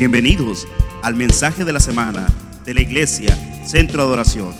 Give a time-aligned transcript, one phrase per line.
[0.00, 0.66] Bienvenidos
[1.02, 2.26] al mensaje de la semana
[2.64, 4.54] de la iglesia Centro de Adoración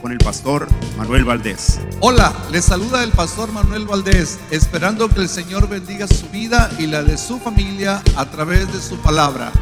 [0.00, 1.80] con el pastor Manuel Valdés.
[1.98, 6.86] Hola, les saluda el pastor Manuel Valdés, esperando que el Señor bendiga su vida y
[6.86, 9.52] la de su familia a través de su palabra.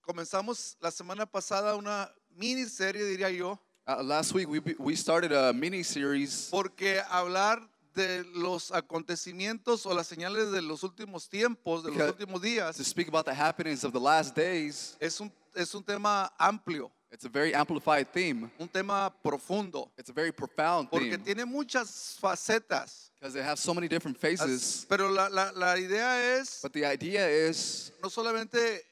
[0.00, 3.60] Comenzamos la semana pasada una miniserie, diría yo,
[3.90, 7.58] Uh, last week we, we started a mini series porque hablar
[7.98, 12.46] de los acontecimientos o las señales de los últimos tiempos, de los Because- últimos to
[12.46, 14.96] días, speak about the happenings of the last days.
[15.00, 18.50] es un, es un tema amplio, It's a very amplified theme.
[18.58, 23.10] un tema profundo, It's a very profound porque theme tiene muchas facetas.
[23.18, 24.86] because they have so many different faces.
[24.88, 28.82] Pero la, la- la idea es But the idea is no solamente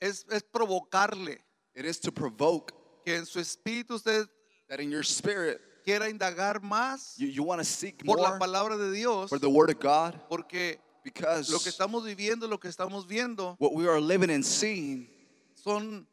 [0.00, 1.38] es, es provocarle
[1.74, 2.72] it is to provoke
[3.04, 4.26] que en su espíritu usted
[4.68, 8.38] that in your spirit quiera indagar más you, you want to seek por la more
[8.38, 12.58] palabra de Dios, for the word of God porque because lo que estamos viviendo, lo
[12.58, 15.08] que estamos viendo, what we are living and seeing,
[15.54, 16.06] son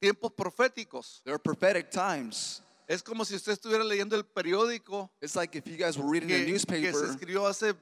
[0.00, 1.22] tiempos proféticos.
[1.24, 2.60] there are prophetic times.
[2.88, 6.30] Es como si usted estuviera leyendo el periódico It's like if you guys were reading
[6.30, 7.74] a que, que se newspaper escribió hace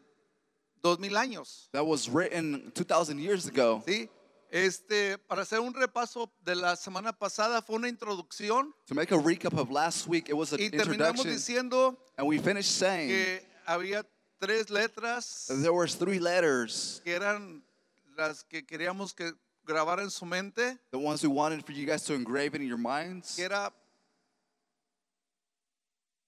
[0.82, 1.68] dos mil años.
[1.72, 3.82] that was written 2,000 years ago.
[3.86, 4.08] ¿sí?
[4.50, 8.74] Este, para hacer un repaso de la semana pasada fue una introducción.
[8.86, 12.26] To make a recap of last week, it was an y terminamos introduction, diciendo and
[12.26, 14.04] we finished saying que había
[14.40, 17.62] tres letras There was three letters, que eran
[18.16, 19.32] las que queríamos que
[19.64, 22.66] grabara en su mente, the ones we wanted for you guys to engrave it in
[22.66, 23.36] your minds.
[23.36, 23.72] que era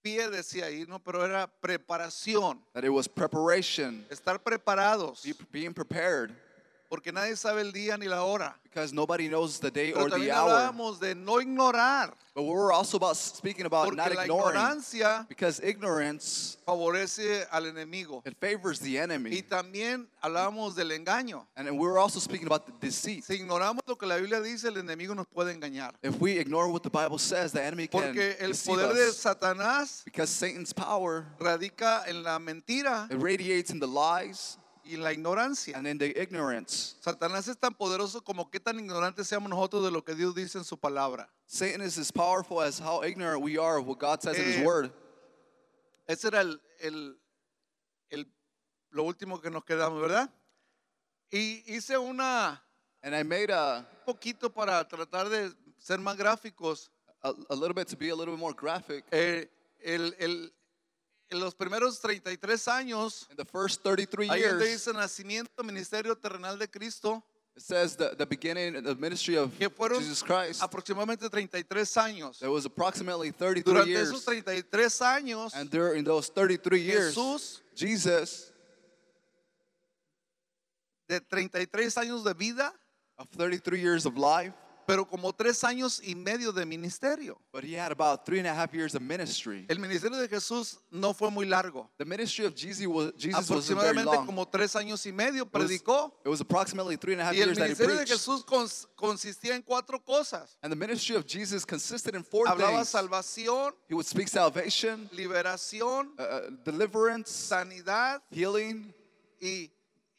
[0.01, 1.01] pie decía ahí, ¿no?
[1.01, 6.33] Pero era preparación, That it was preparation, estar preparados, be, being prepared,
[6.93, 8.55] porque nadie sabe el día ni la hora.
[8.65, 10.51] because nobody knows the day Pero or the hour.
[10.51, 15.27] hablábamos de no ignorar, But we're also about speaking about porque not la ignoring, ignorancia
[15.29, 18.23] because ignorance favorece al enemigo.
[18.27, 19.41] it favors the Y enemy.
[19.43, 21.47] también hablábamos del engaño.
[21.57, 23.25] And we're also speaking about the deceit.
[23.25, 25.93] Si ignoramos lo que la Biblia dice, el enemigo nos puede engañar.
[26.03, 29.09] If we ignore what the Bible says, the enemy can Porque el deceive poder de
[29.09, 29.17] us.
[29.17, 34.59] Satanás Because Satan's power radica en la mentira it radiates in the lies
[34.93, 35.77] y la ignorancia.
[35.77, 36.97] and in the ignorance.
[37.01, 40.59] Satanás es tan poderoso como qué tan ignorantes seamos nosotros de lo que Dios dice
[40.59, 41.29] en su palabra.
[41.47, 44.57] Satan is as powerful as how ignorant we are of what God says in Eh,
[44.59, 44.93] His Word.
[46.09, 47.17] Ese era el, el-
[48.11, 48.27] el-
[48.91, 50.29] lo último que nos quedamos, ¿verdad?
[51.31, 52.61] Y hice una
[53.05, 56.91] And I made a, un poquito para tratar de ser más gráficos.
[57.25, 59.05] a, a little bit to be a little bit more graphic.
[59.13, 59.49] Eh,
[59.85, 60.53] el- el-
[61.33, 66.15] en los primeros 33 años, In the first 33 ahí donde years, dice nacimiento, ministerio
[66.17, 67.23] terrenal de Cristo,
[67.57, 70.63] it says the, the beginning of the ministry of que fueron Jesus Christ.
[70.63, 72.39] aproximadamente 33 años.
[72.39, 74.09] There was approximately 33 Durante years.
[74.11, 78.53] esos 33 años, And during those 33 years, Jesús, Jesus,
[81.09, 82.73] de 33 años de vida,
[83.19, 84.55] of 33 years of life,
[84.87, 87.39] pero como tres años y medio de ministerio.
[87.53, 89.65] but he had about three and a half years of ministry.
[89.69, 91.89] El ministerio de Jesús no fue muy largo.
[91.99, 95.53] The ministry of Jesus was, Jesus wasn't very Aproximadamente como tres años y medio It
[95.53, 96.13] was, predicó.
[96.25, 98.07] it was approximately three and a half Y el years that he ministerio de.
[98.07, 100.57] Jesús cons- consistía en cuatro cosas.
[100.63, 102.89] And the ministry of Jesus consisted in four Hablaba things.
[102.91, 108.93] salvación, He would speak salvation, liberación, uh, uh, deliverance, sanidad healing,
[109.41, 109.71] y,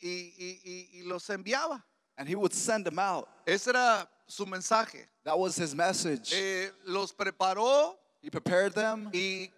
[0.01, 1.83] y- y- y- y los enviaba.
[2.17, 3.27] and he would send them out.
[3.47, 5.07] Ese era su mensaje.
[5.23, 6.31] That was his message.
[6.33, 9.51] Eh, los preparó He prepared them, y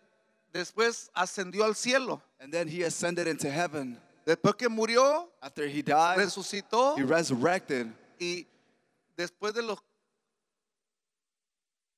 [0.53, 2.21] después ascendió al cielo.
[2.39, 3.99] and then he ascended into heaven.
[4.25, 7.91] Después que murió, After he died, resucitó he resurrected.
[8.19, 8.47] y
[9.15, 9.77] después de los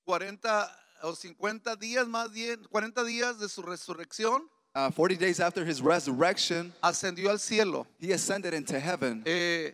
[0.06, 0.69] 40
[1.03, 5.81] o 50 días más bien, 40 días de su resurrección, Uh, 40 days after his
[5.81, 7.88] resurrection, ascendió al cielo.
[8.00, 9.23] he ascended into heaven.
[9.25, 9.73] Eh,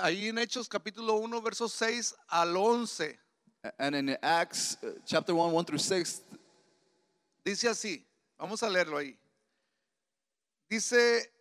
[0.00, 3.18] ahí en Hechos capítulo 1, versos 6 al 11,
[3.78, 6.22] And in Acts uh, chapter 1, 1 through 6,
[7.44, 8.06] dice así,
[8.38, 9.18] vamos a leerlo ahí.
[10.68, 11.32] Dice,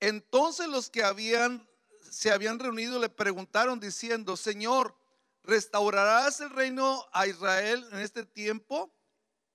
[0.00, 1.66] entonces los que habían,
[2.10, 4.94] se habían reunido le preguntaron diciendo, Señor,
[5.42, 8.92] ¿restaurarás el reino a Israel en este tiempo?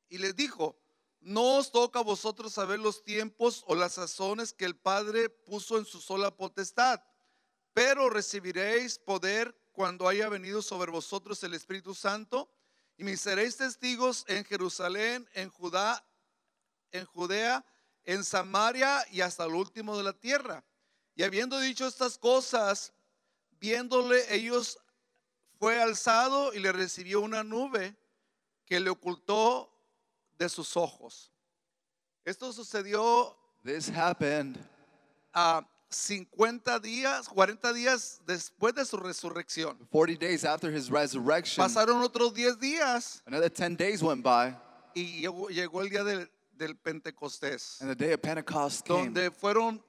[0.10, 0.78] Y les dijo,
[1.22, 5.78] no os toca a vosotros saber los tiempos o las sazones que el Padre puso
[5.78, 7.02] en su sola potestad,
[7.74, 12.50] pero recibiréis poder cuando haya venido sobre vosotros el Espíritu Santo
[12.98, 16.06] y me seréis testigos en Jerusalén, en Judá,
[16.92, 17.66] en Judea,
[18.04, 20.64] en Samaria y hasta el último de la tierra.
[21.16, 22.94] Y habiendo dicho estas cosas,
[23.60, 24.78] viéndole ellos
[25.58, 27.96] fue alzado y le recibió una nube
[28.66, 29.72] que le ocultó
[30.38, 31.32] de sus ojos.
[32.26, 34.58] Esto sucedió this happened
[35.92, 39.78] 50 días, 40 días después de su resurrección.
[39.92, 44.56] 40 days after his resurrection, Pasaron otros 10 días another 10 days went by,
[44.96, 49.32] y llegó, llegó el día del, del Pentecostés, and the day of Pentecost came, donde
[49.32, 49.82] fueron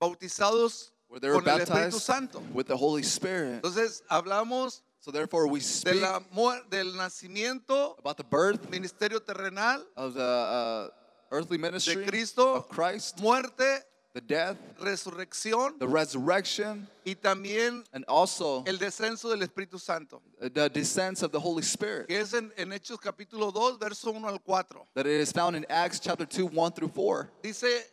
[0.00, 2.40] bautizados where they were con el Espíritu baptized Santo.
[2.52, 3.62] with the Holy Spirit.
[3.62, 9.20] Entonces hablamos So therefore, we de speak la muer- del nacimiento, about the birth ministerio
[9.20, 10.88] terrenal of the uh,
[11.30, 13.82] earthly de ministry Cristo, of Christ, muerte,
[14.14, 20.68] the death, resurrección the resurrection, y también and also el descenso del Espíritu Santo, the
[20.70, 22.06] descent of the Holy Spirit.
[22.08, 24.86] que es en, en Hechos capítulo 2, verso 1 al 4.
[24.94, 27.28] That it is found in Acts chapter 2, 1 through 4.
[27.42, 27.90] Dice It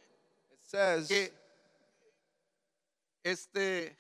[0.67, 1.29] says que
[3.25, 3.95] este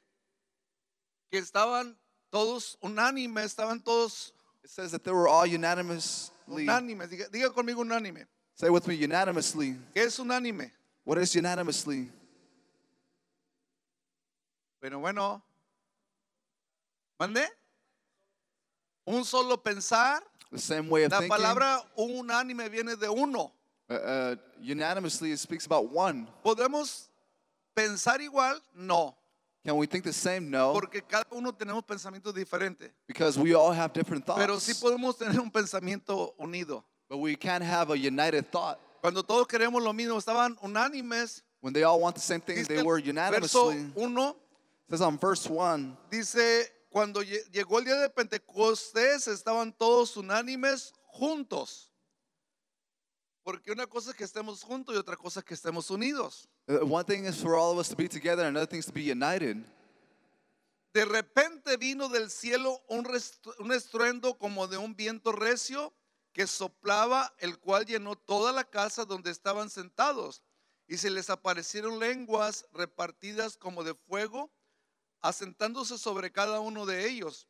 [1.31, 1.95] que estaban
[2.31, 4.31] todos unánimes, estaban todos
[4.63, 6.67] it says that they were all unanimously.
[6.67, 7.09] unánimes.
[7.09, 8.25] Diga, diga conmigo unánime.
[8.55, 9.75] Say with me, unanimously.
[9.95, 10.69] ¿Qué es unánime?
[11.03, 12.09] What is unanimously?
[14.81, 15.41] Bueno, bueno.
[17.19, 17.45] ¿Mande?
[19.05, 20.21] Un solo pensar.
[20.51, 21.37] The same way of La thinking.
[21.37, 23.51] palabra unánime viene de uno.
[23.89, 26.27] Uh, uh, unanimously, it speaks about one.
[26.43, 27.07] ¿Podemos
[27.75, 28.59] pensar igual?
[28.75, 29.15] No,
[29.65, 30.49] Can we think the same?
[30.49, 32.89] No, porque cada uno tenemos pensamientos diferentes.
[33.07, 34.81] because we all have different Pero sí thoughts.
[34.81, 36.83] podemos tener un pensamiento unido.
[37.09, 38.79] But we can't have a united thought.
[39.01, 41.41] Cuando todos queremos lo mismo, estaban unánimes.
[41.61, 43.91] When they all want the same thing, they were verso unanimously.
[43.95, 44.17] 1
[44.87, 50.17] It says on verse 1, dice, cuando lle- llegó el día de Pentecostés, estaban todos
[50.17, 51.89] unánimes juntos.
[53.43, 56.47] Porque una cosa es que estemos juntos y otra cosa es que estemos unidos.
[56.67, 58.85] uh, one thing is for all of us to be together, and another thing is
[58.85, 59.63] to be united.
[60.93, 63.07] De repente vino del cielo un,
[63.59, 65.93] un estruendo como de un viento recio
[66.33, 70.41] que soplaba, el cual llenó toda la casa donde estaban sentados.
[70.87, 74.51] Y se les aparecieron lenguas repartidas como de fuego,
[75.21, 77.47] asentándose sobre cada uno de ellos.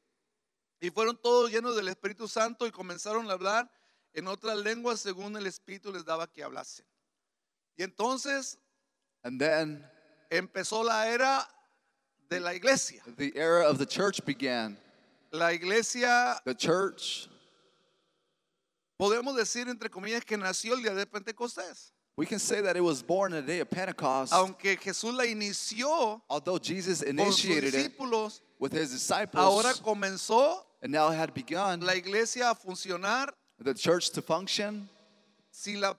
[0.80, 3.72] Y fueron todos llenos del Espíritu Santo y comenzaron a hablar
[4.14, 6.86] en otras lenguas según el Espíritu les daba que hablasen.
[7.78, 8.58] Y entonces
[9.24, 9.88] And then
[10.30, 11.48] empezó la era
[12.30, 13.04] de la iglesia.
[13.18, 14.78] the era of the church began.
[15.32, 17.30] La iglesia, The church,
[19.02, 21.92] podemos decir entre comillas que nació el día de Pentecostés.
[22.16, 24.32] we can say that it was born on the day of Pentecost.
[24.32, 29.74] Aunque Jesús la inició Although Jesus con sus initiated it discípulos, with his disciples, ahora
[29.84, 34.88] comenzó and now it had begun la iglesia a funcionar the church to function
[35.50, 35.96] sin la,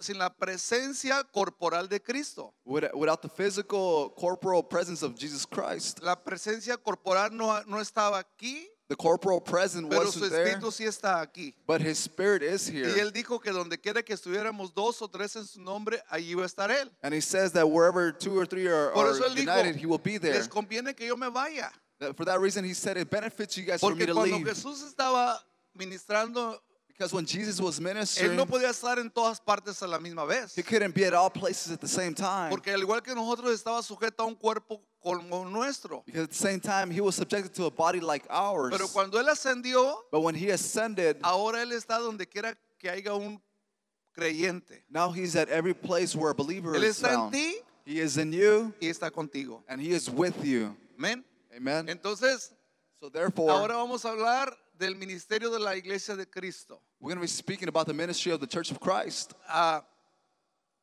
[0.00, 2.54] sin la presencia corporal de Cristo.
[2.64, 6.02] with- without the physical, corporal presence of Jesus Christ.
[6.02, 10.72] La presencia corporal no, no estaba aquí, The corporal presence pero su wasn't there, espíritu
[10.72, 11.54] sí está aquí.
[11.64, 12.88] but his spirit is Y here.
[13.00, 16.42] él dijo que donde quiera que estuviéramos dos o tres en su nombre, allí iba
[16.42, 16.90] a estar él.
[17.02, 19.86] And he says that wherever two or three are, Por are eso él united, he
[19.86, 20.34] will dijo, be there.
[20.34, 21.70] les conviene que yo me vaya.
[22.00, 24.36] That- For that reason, he said it benefits you guys for me Porque to cuando
[24.38, 24.48] leave.
[24.48, 25.38] Jesús estaba
[25.78, 26.58] ministrando,
[26.88, 30.26] Because when Jesus was él ministering, no podía estar en todas partes a la misma
[30.26, 30.54] vez.
[30.56, 32.50] he couldn't be at all places at the same time.
[32.50, 36.02] Porque al igual que nosotros estaba sujeto a un cuerpo como nuestro.
[36.06, 38.70] Because at the same time, he was subjected to a body like ours.
[38.72, 43.14] Pero cuando él ascendió, But when he ascended, ahora él está donde quiera que haya
[43.14, 43.40] un
[44.16, 44.82] creyente.
[44.90, 47.32] now he's at every place where a believer Él is está en found.
[47.32, 47.54] ti
[47.86, 49.62] He is in you, y está contigo.
[49.68, 50.76] and he is with you.
[50.98, 51.24] Amén.
[51.56, 51.86] Amen.
[51.88, 52.50] Entonces,
[53.00, 57.16] So therefore, ahora vamos a hablar del ministerio de la iglesia de Cristo, we're going
[57.16, 59.32] to be speaking about the ministry of the Church of Christ.
[59.48, 59.82] ah,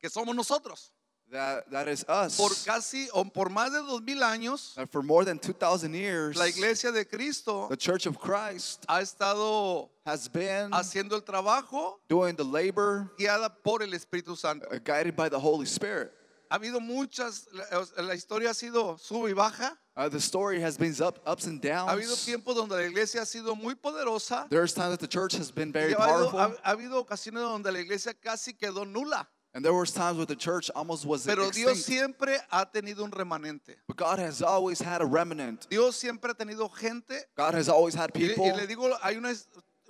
[0.00, 0.90] que somos nosotros.
[1.30, 2.36] That, that is us.
[2.38, 6.36] Por casi o por más de dos mil años, That for more than 2,000 years,
[6.38, 11.96] la iglesia de Cristo the Church of Christ ha estado has been haciendo el trabajo
[12.08, 14.66] doing the labor guiada por el Espíritu Santo.
[14.72, 16.12] uh, guided by the Holy Spirit.
[16.50, 19.76] Ha habido muchas, la, la historia ha sido sube y baja.
[19.98, 22.24] Uh, the story has been up, ups and Ha habido downs.
[22.24, 24.48] tiempos donde la iglesia ha sido muy poderosa.
[24.48, 27.04] There's times that the church has been Y very ha, habido, powerful, ha- ha habido
[27.04, 29.26] ocasiones donde la iglesia casi quedó nula.
[29.58, 31.84] And there was times where the church almost was Pero Dios extinct.
[31.84, 33.74] siempre ha tenido un remanente.
[33.88, 35.66] But God has always had a remnant.
[35.68, 37.14] Dios siempre ha tenido gente.
[37.36, 38.44] God has always had Y, le- people.
[38.46, 39.34] y le digo, hay una,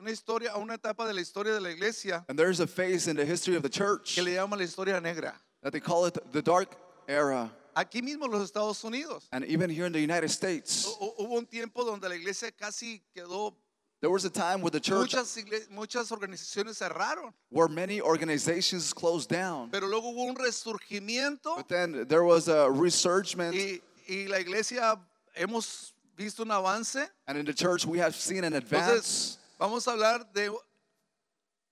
[0.00, 3.16] una historia, una etapa de la historia de la iglesia And there's a phase in
[3.16, 5.34] the history of the church que le llama la historia negra.
[5.62, 6.74] that they call it the dark
[7.06, 7.50] era.
[7.76, 9.28] Aquí mismo en los Estados Unidos.
[9.32, 13.02] And even here in the United States, Hu- Hubo un tiempo donde la iglesia casi
[13.14, 13.54] quedó,
[14.00, 15.38] there was a time where the church, muchas,
[15.70, 19.70] muchas organizaciones cerraron, where many organizations closed down.
[19.70, 24.96] pero luego hubo un resurgimiento But then there was a resurgence, y, y la iglesia
[25.36, 26.96] hemos visto un avance.
[27.26, 29.38] and in the church we have seen an Entonces, advance.
[29.58, 30.50] vamos a hablar de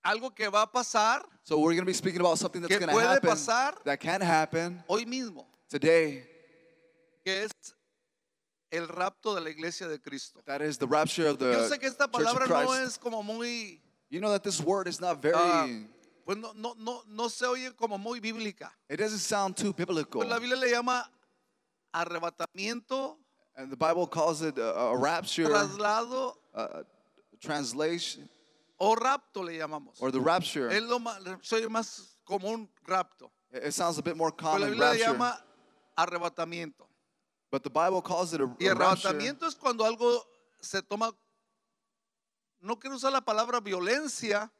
[0.05, 2.89] algo que va a pasar So we're going to be speaking about something that's going
[2.93, 5.45] to happen, pasar that can happen hoy mismo.
[5.69, 6.25] Today,
[7.25, 7.51] que es
[8.71, 10.41] el rapto de la iglesia de Cristo.
[10.47, 13.81] that is the rapture of the Yo sé que esta palabra no es como muy,
[14.09, 15.67] You know that this word is not very, ah,
[16.25, 18.71] pues no, no, no, no se oye como muy bíblica.
[18.89, 20.21] it doesn't sound too biblical.
[20.21, 21.05] Pues la Biblia le llama
[21.95, 23.17] arrebatamiento,
[23.59, 26.85] And the Bible calls it a, a rapture, traslado a
[27.41, 28.29] translation,
[28.79, 30.01] o rapto le llamamos.
[30.01, 30.69] or the rapture.
[30.71, 33.31] Es lo más, se oye más como un rapto.
[33.53, 35.13] It sounds a bit more Pero la common, Biblia le rapture.
[35.13, 35.45] llama
[35.97, 36.86] arrebatamiento.
[37.51, 39.09] But the Bible calls it a, Y a rapture.
[39.09, 40.21] arrebatamiento es cuando algo
[40.61, 41.13] se toma,
[42.61, 44.51] no quiero usar la palabra violencia,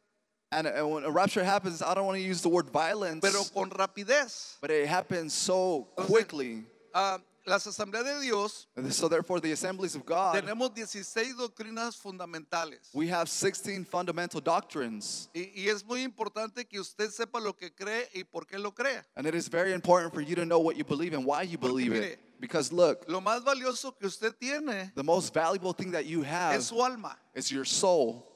[0.53, 3.43] And, and when a rapture happens, I don't want to use the word violence, pero
[3.53, 4.57] con rapidez.
[4.61, 6.65] but it happens so quickly.
[6.95, 11.97] Ah, las asambleas de Dios And so therefore, the assemblies of God, tenemos 16 doctrinas
[11.97, 12.91] fundamentales.
[12.93, 15.29] we have 16 fundamental doctrines.
[15.35, 18.73] Y, y es muy importante que usted sepa lo que cree y por qué lo
[18.73, 19.01] cree.
[19.17, 21.57] And it is very important for you to know what you believe and why you
[21.59, 22.19] believe mire, it.
[22.41, 26.55] Because look, Lo más valioso que usted tiene the most valuable thing that you have
[26.57, 27.17] es su alma.
[27.35, 28.27] is your soul.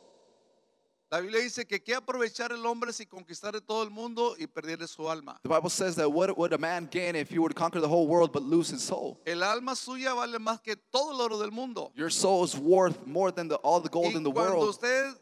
[1.12, 4.86] La Biblia dice que qué aprovechar el hombre si conquistare todo el mundo y perdiere
[4.86, 5.40] su alma.
[5.42, 7.88] The Bible says that what would a man gain if he were to conquer the
[7.88, 9.18] whole world but lose his soul?
[9.26, 11.90] El alma suya vale más que todo el oro del mundo.
[11.96, 14.68] Your soul is worth more than the, all the gold Y in the cuando world.
[14.70, 15.12] usted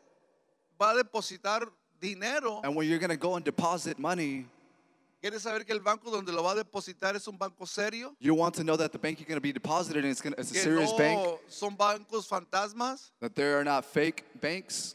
[0.79, 1.67] va a depositar
[1.99, 4.45] dinero, And when you're going to go and deposit money,
[5.23, 8.35] quiere saber que el banco donde lo va a depositar es un banco serio, you
[8.35, 10.51] want to know that the bank you're going to be deposited in is gonna, it's
[10.51, 13.11] a que serious bank, no son bancos fantasmas.
[13.21, 14.95] that there are not fake banks.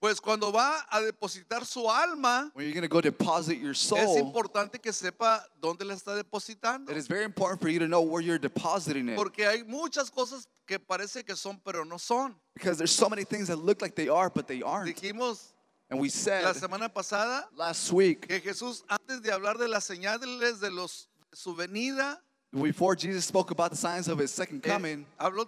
[0.00, 3.80] Pues cuando va a depositar su alma, When you're going to go deposit your es
[3.80, 6.90] soul, importante que sepa dónde la está depositando.
[6.90, 9.16] it is very important for you to know where you're depositing it.
[9.16, 12.34] Porque hay muchas cosas que parece que son, pero no son.
[12.54, 14.88] Because there's so many things that look like they are, but they aren't.
[14.88, 15.52] Dijimos
[15.90, 19.86] And we la said semana pasada last week, que Jesús, antes de hablar de las
[19.86, 22.16] señales de los, su venida,
[22.52, 25.46] before Jesus spoke about the signs of his second eh, coming, habló,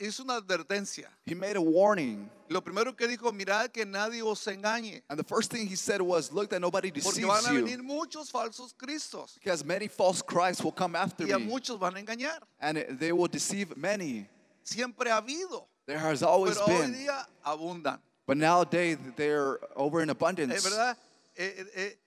[0.00, 1.08] hizo una advertencia.
[1.26, 2.28] he made a warning.
[2.48, 6.00] Lo primero que dijo, mirad que nadie os engañe, And the first thing he said
[6.02, 7.64] was, Look that nobody porque deceives van a you.
[7.64, 11.78] venir muchos falsos cristos Because many false Christs will come after y a me, muchos
[11.78, 12.40] van a engañar.
[12.60, 14.26] and they will deceive many.
[14.62, 16.92] Siempre ha habido, There has always pero hoy been.
[16.94, 17.98] día abundan.
[18.26, 20.62] But nowadays, they're over in Es abundance.
[20.62, 20.96] verdad,
[21.34, 21.98] Eh, eh, eh,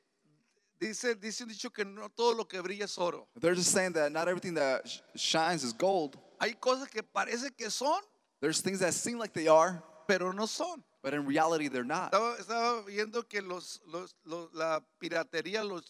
[0.79, 3.27] dice, dice un dicho que no todo lo que brilla es oro.
[3.39, 6.17] They're just saying that not everything that shines is gold.
[6.39, 7.99] Hay cosas que parece que son,
[8.41, 10.83] There's things that seem like they are, pero no son.
[11.01, 12.11] but in reality, they're not.
[12.11, 15.83] Estaba, estaba viendo que los, los- los- la piratería, los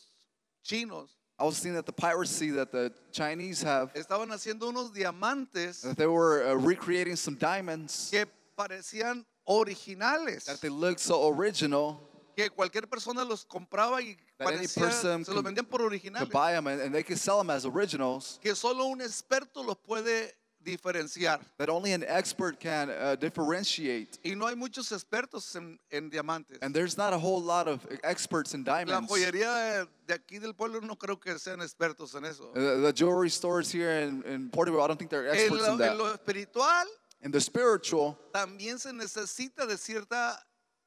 [0.64, 5.82] chinos, I was seeing that the piracy that the Chinese have, estaban haciendo unos diamantes
[5.82, 8.26] that they were uh, recreating some diamonds, que
[8.58, 12.00] parecían originales, that they looked so original,
[12.36, 16.82] que cualquier persona los compraba y parecía, se los vendían por originales, buy them, and,
[16.82, 21.40] and they could sell them as originals, que solo un experto los puede diferenciar.
[21.58, 24.18] that only an expert can uh, differentiate.
[24.24, 26.58] Y no hay muchos expertos en, en diamantes.
[26.62, 29.10] And there's not a whole lot of experts in La diamonds.
[29.10, 32.52] joyería de aquí del pueblo no creo que sean expertos en eso.
[32.54, 35.78] The jewelry stores here in, in Portugal, I don't think they're En experts lo, in
[35.78, 35.92] that.
[35.92, 36.86] en lo espiritual
[37.22, 40.38] In the spiritual, también se necesita de cierta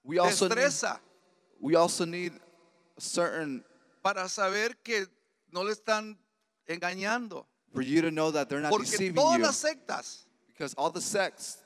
[0.04, 1.00] we also need, destreza
[1.60, 2.32] we also need
[2.96, 3.62] a certain
[4.02, 5.06] para saber que
[5.52, 6.16] no le están
[6.68, 7.44] engañando.
[7.74, 9.44] for you to know that they're not Porque deceiving todas you.
[9.44, 11.58] las sectas Because all the sects,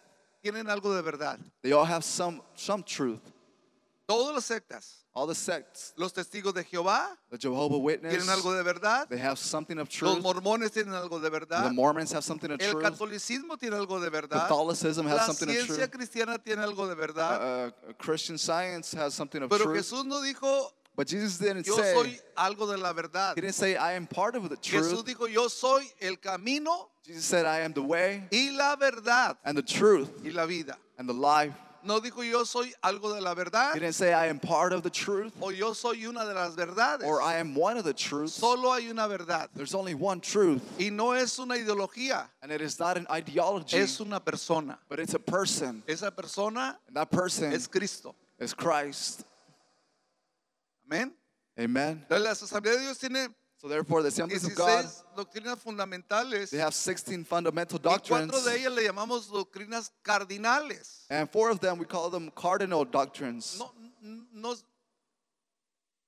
[0.44, 1.38] tienen algo de verdad.
[1.62, 3.20] they all have some some truth.
[4.12, 4.98] Todas las sectas.
[5.14, 9.06] All the sects, Los testigos de Jehová the Jehovah Witness, tienen algo de verdad.
[9.10, 10.22] they have something of Los truth.
[10.22, 11.72] mormones tienen algo de The verdad.
[11.72, 12.82] Mormons have something of El truth.
[12.82, 14.48] catolicismo tiene algo de verdad.
[14.48, 15.90] Catholicism has La something of ciencia truth.
[15.90, 17.66] cristiana tiene algo de Uh, verdad.
[17.68, 19.76] uh, Christian science has something of Pero truth.
[19.76, 23.34] Jesús no dijo, But Jesus didn't yo say, soy algo de la verdad.
[23.34, 25.04] He didn't say, I am part of the Jesús truth.
[25.06, 29.58] dijo, yo soy el camino Jesus said, I am the way y la verdad and
[29.58, 30.78] the truth y la vida.
[30.98, 31.52] and the life.
[31.84, 34.82] No dijo yo soy algo de la verdad He didn't say, I am part of
[34.82, 37.04] the truth o yo soy una de las verdades.
[37.04, 38.34] or I am one of the truths.
[38.34, 39.48] Solo hay una verdad.
[39.54, 43.76] There's only one truth, Y no es una ideología, and it is not an ideology,
[43.78, 44.78] es una persona.
[44.88, 45.82] but it's a person.
[45.88, 48.14] Esa persona And that person es Cristo.
[48.38, 49.24] is Christ.
[50.90, 51.12] Amén.
[51.58, 52.04] Amen.
[52.08, 54.84] Entonces, las asambleas de Dios tienen So therefore, the assemblies of God,
[55.16, 61.06] doctrinas fundamentales they have 16 fundamental y cuatro doctrines, de ellas le llamamos doctrinas cardinales.
[61.08, 63.60] and four of them we call them cardinal doctrines.
[63.60, 63.70] No,
[64.34, 64.56] no,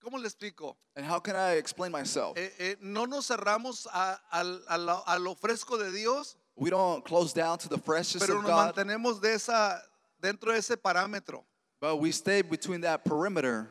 [0.04, 0.74] ¿Cómo le explico?
[0.96, 2.36] And how can I explain myself?
[2.36, 7.04] Eh, eh, no nos cerramos a, al- a a lo fresco de Dios, We don't
[7.04, 9.80] close down to the freshness pero of nos God, mantenemos de esa,
[10.20, 11.44] dentro de ese parámetro.
[11.80, 13.70] but we stay between that perimeter.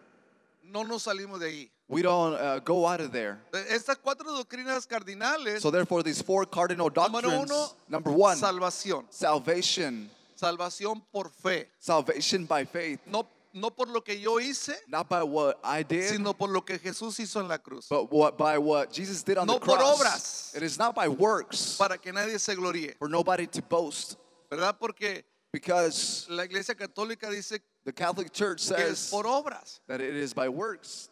[0.64, 1.70] No nos salimos de ahí.
[1.94, 3.40] We don't uh, go out of there.
[3.70, 7.52] Estas cuatro doctrinas cardinales, So therefore, these four cardinal número doctrines.
[7.52, 9.06] uno, Number one, salvación.
[9.10, 10.10] salvation.
[10.36, 11.68] Salvación por fe.
[11.80, 13.00] Salvation by faith.
[13.06, 16.62] No, no por lo que yo hice, Not by what I did, sino por lo
[16.62, 17.88] que Jesús hizo en la cruz.
[17.88, 20.02] but what, by what Jesus did on No the por cross.
[20.02, 20.56] obras.
[20.58, 22.98] It is not by works Para que nadie se gloríe.
[22.98, 24.18] for nobody to boast.
[24.50, 24.76] ¿Verdad?
[24.80, 29.80] Porque Because la iglesia católica dice the Catholic Church que es says por obras.
[29.88, 31.10] that it is by works.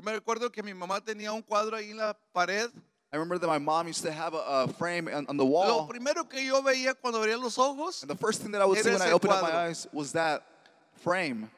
[0.00, 2.70] Yo me recuerdo que mi mamá tenía un cuadro ahí en la pared.
[3.12, 5.50] I remember that my mom used to have a, a frame on, on the Lo
[5.50, 5.86] wall.
[5.88, 8.78] primero que yo veía cuando abría los ojos And the first thing that I would
[8.78, 9.68] see when I opened up my cuadro.
[9.68, 10.42] eyes was that
[11.02, 11.50] frame.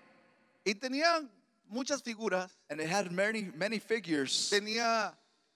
[0.66, 1.24] y tenía
[1.72, 2.50] muchas figuras.
[2.68, 4.50] And it had many, many figures.
[4.50, 5.12] Tenía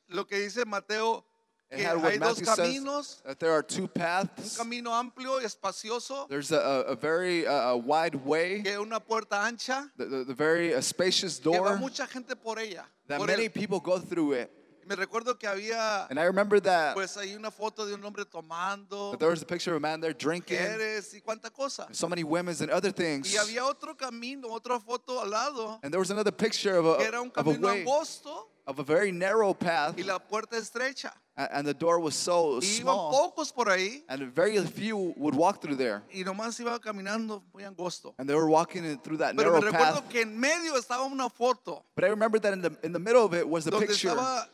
[0.09, 1.25] lo que dice Mateo,
[1.71, 2.47] It que had what hay dos Matthew
[2.81, 4.57] caminos, that there are two un paths.
[4.57, 9.01] camino amplio y espacioso, There's a, a, a very uh, a wide way, que una
[9.01, 12.85] puerta ancha, the, the, the very uh, spacious que va door mucha gente por ella.
[13.09, 13.53] that por many él.
[13.53, 14.51] people go through it.
[14.89, 18.25] Me recuerdo que había And I remember that, pues ahí una foto de un hombre
[18.25, 21.89] tomando, that there was a picture of a man there drinking, mujeres y cuánta cosa.
[21.91, 23.35] so many women and other things.
[23.35, 27.05] Y había otro camino, otra foto al lado, And there was another picture of que
[27.05, 30.57] a, era un of a way, angosto of a very narrow path, y la puerta
[30.57, 31.13] estrecha.
[31.37, 35.61] and the door was so Y small, pocos por ahí and very few would walk
[35.61, 36.03] through there.
[36.13, 38.15] y nomás iba caminando muy angosto.
[38.19, 40.09] And they were walking through that Pero narrow me path.
[40.09, 43.25] que en medio estaba una foto But I remember that in the in the middle
[43.25, 44.49] of it was a donde picture estaba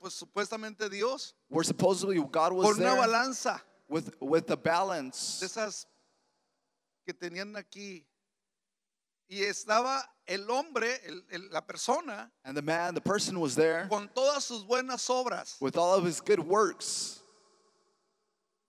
[0.00, 5.40] pues supuestamente Dios where supposedly God was con una there balanza with with the balance.
[5.40, 5.86] de esas
[7.06, 8.04] que tenían aquí.
[9.28, 13.86] Y estaba el hombre, el- el- la persona, and the man, the person was there
[13.88, 17.20] con todas sus buenas obras with all of his good works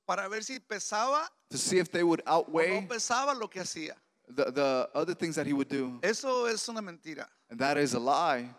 [0.05, 3.61] para ver si pesaba to see if they would o outweigh no pesaba lo que
[3.61, 3.93] hacía.
[4.29, 5.99] the, the other things that he would do.
[6.03, 7.25] Eso es una mentira.
[7.49, 8.49] And that is a lie.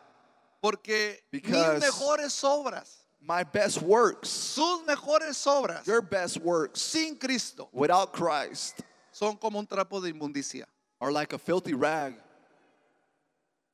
[0.62, 7.16] Porque Because- mis mejores obras, My best works, sus mejores obras, your best works sin
[7.16, 10.64] Cristo, without Christ son como un trapo de inmundicia.
[11.00, 12.14] are like a filthy rag.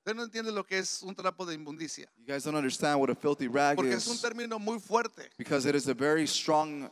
[0.07, 2.07] Usted no entiende lo que es un trapo de inmundicia.
[2.19, 5.31] You guys don't understand what a filthy rag Porque es un is término muy fuerte.
[5.39, 6.91] because it is a very strong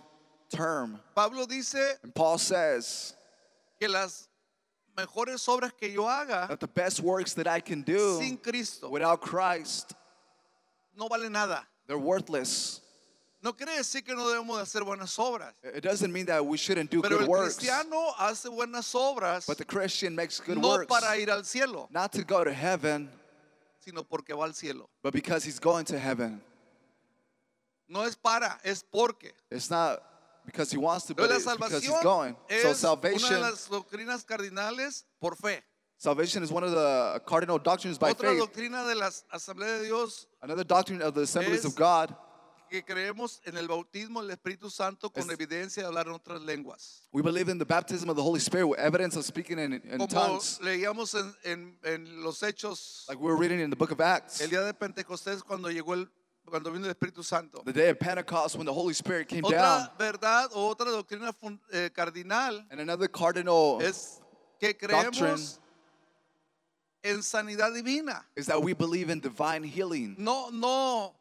[0.49, 0.99] term.
[1.15, 3.15] Pablo dice And Paul says
[3.79, 4.29] que las
[4.97, 8.89] mejores obras que yo haga that the best works that I can do sin Cristo
[8.89, 9.93] without Christ,
[10.97, 11.67] no vale nada.
[11.87, 12.81] they're worthless.
[13.43, 15.53] No quiere decir que no debemos de hacer buenas obras.
[15.65, 19.47] It doesn't mean that we shouldn't do Pero good el works, cristiano hace buenas obras
[19.47, 22.53] but the Christian makes good no works para ir al cielo, not to go to
[22.53, 23.11] heaven,
[23.81, 24.89] sino porque va al cielo.
[25.03, 26.41] but because he's going to heaven.
[27.89, 29.33] No es para, es porque.
[29.51, 30.01] It's not
[30.47, 32.37] because he wants to, but la it's because he's salvación going.
[32.49, 35.61] So es una de salvation, las doctrinas cardinales por fe.
[35.99, 38.39] salvation is one of the cardinal doctrines by Otra faith.
[38.39, 42.15] doctrina de las asambleas de Dios Another doctrine of the assemblies Es- of God.
[42.73, 47.03] Que creemos en el bautismo del Espíritu Santo con evidencia de hablar en otras lenguas.
[47.13, 49.99] We believe in the baptism of the Holy Spirit with evidence of speaking in, in
[49.99, 50.59] Como tongues.
[50.63, 54.41] leíamos en, en- en los hechos Like we were reading in the book of Acts.
[54.41, 56.09] el día de Pentecostés cuando llegó el
[56.47, 57.63] cuando vino el Espíritu Santo.
[57.65, 59.53] The day of Pentecost when the Holy Spirit came down.
[59.53, 64.19] Otra verdad o otra doctrina fun- eh, cardinal And another cardinal es
[64.59, 65.11] que Doctrine.
[65.13, 65.59] creemos
[67.03, 68.25] en sanidad divina.
[68.35, 70.15] is that we believe in divine healing.
[70.19, 71.15] No, no,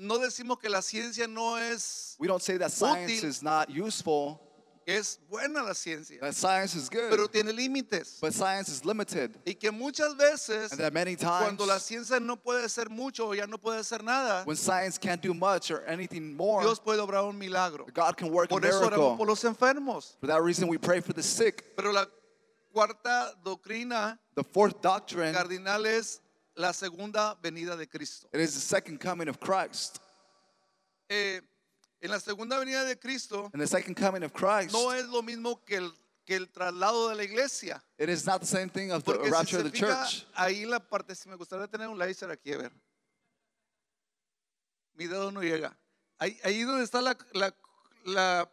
[0.00, 3.24] no decimos que la ciencia no es, We don't say that science Útil.
[3.28, 4.40] is not useful,
[4.86, 8.18] es buena la ciencia, that science is good, pero tiene límites.
[8.20, 9.36] but science is limited.
[9.46, 13.28] Y que muchas veces, And that many times, cuando la ciencia no puede hacer mucho
[13.28, 16.80] o ya no puede hacer nada, when science can't do much or anything more, Dios
[16.80, 17.86] puede obrar un milagro.
[17.92, 19.16] God can work a Por eso oramos miracle.
[19.18, 20.16] por los enfermos.
[20.20, 21.76] For that reason, we pray for the sick.
[21.76, 22.06] Pero la
[22.72, 26.20] cuarta doctrina The fourth doctrine, cardinal es
[26.54, 28.28] la segunda venida de Cristo.
[28.32, 29.98] it is the second coming of Christ.
[31.08, 31.40] Eh,
[32.02, 35.22] en la segunda venida de Cristo And the second coming of Christ, no es lo
[35.22, 35.92] mismo que el,
[36.24, 37.82] que el traslado de la iglesia.
[37.98, 40.04] it is not the same thing of the Porque si rapture se of the fija,
[40.06, 40.26] church.
[40.34, 42.72] ahí la parte, si me gustaría tener un láser aquí, a ver.
[44.94, 45.76] Mi dedo no llega.
[46.18, 47.54] Ahí, ahí donde está la, la,
[48.04, 48.50] la,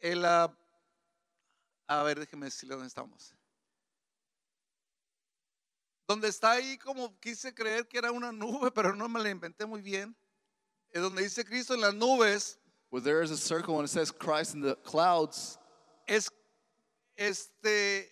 [0.00, 0.56] el, la-
[1.88, 3.34] a ver, déjeme decirle dónde estamos.
[6.08, 9.66] Donde está ahí como quise creer que era una nube, pero no me la inventé
[9.66, 10.14] muy bien.
[10.90, 12.58] Es donde dice Cristo en las nubes,
[12.90, 15.58] Where there is a circle and it says Christ in the clouds,
[16.06, 16.30] es
[17.16, 18.08] este,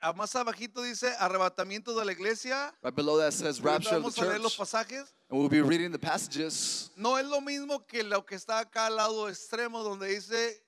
[0.00, 2.72] a más abajito dice arrebatamiento de la iglesia.
[2.82, 4.68] right below that says rapture of Vamos the a leer los church.
[4.68, 5.12] pasajes.
[5.28, 6.90] And we'll be reading the passages.
[6.96, 10.62] No es lo mismo que lo que está acá al lado extremo donde dice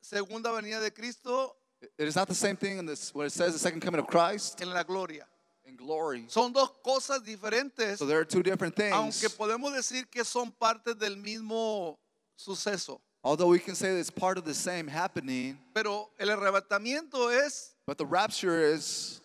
[0.00, 3.52] segunda venida de Cristo It is not the same thing in this, where it says
[3.52, 5.26] the second coming of Christ en la gloria.
[5.68, 6.24] In glory.
[6.28, 9.36] Son dos cosas diferentes, So there are two different aunque things.
[9.36, 11.96] podemos decir que son parte del mismo
[12.36, 13.00] suceso.
[13.22, 17.98] Although we can say it's part of the same happening, Pero el arrebatamiento es but
[17.98, 19.20] the rapture is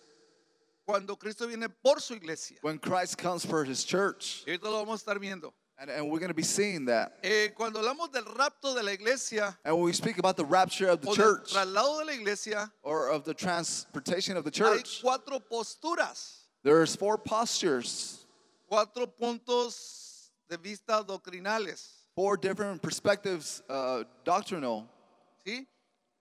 [0.85, 2.57] cuando Cristo viene por su iglesia.
[2.61, 4.43] when Christ comes for his church.
[4.45, 5.53] Y ahorita lo vamos a estar viendo.
[5.79, 7.17] And, and we're going to be seeing that.
[7.23, 10.89] Eh, cuando hablamos del rapto de la iglesia And when we speak about the rapture
[10.89, 14.51] of the o del church traslado de la iglesia, or of the transportation of the
[14.51, 18.25] hay church, cuatro posturas, there's four postures,
[18.69, 21.89] cuatro puntos de vista doctrinales.
[22.15, 24.87] four different perspectives uh, doctrinal.
[25.45, 25.65] ¿sí?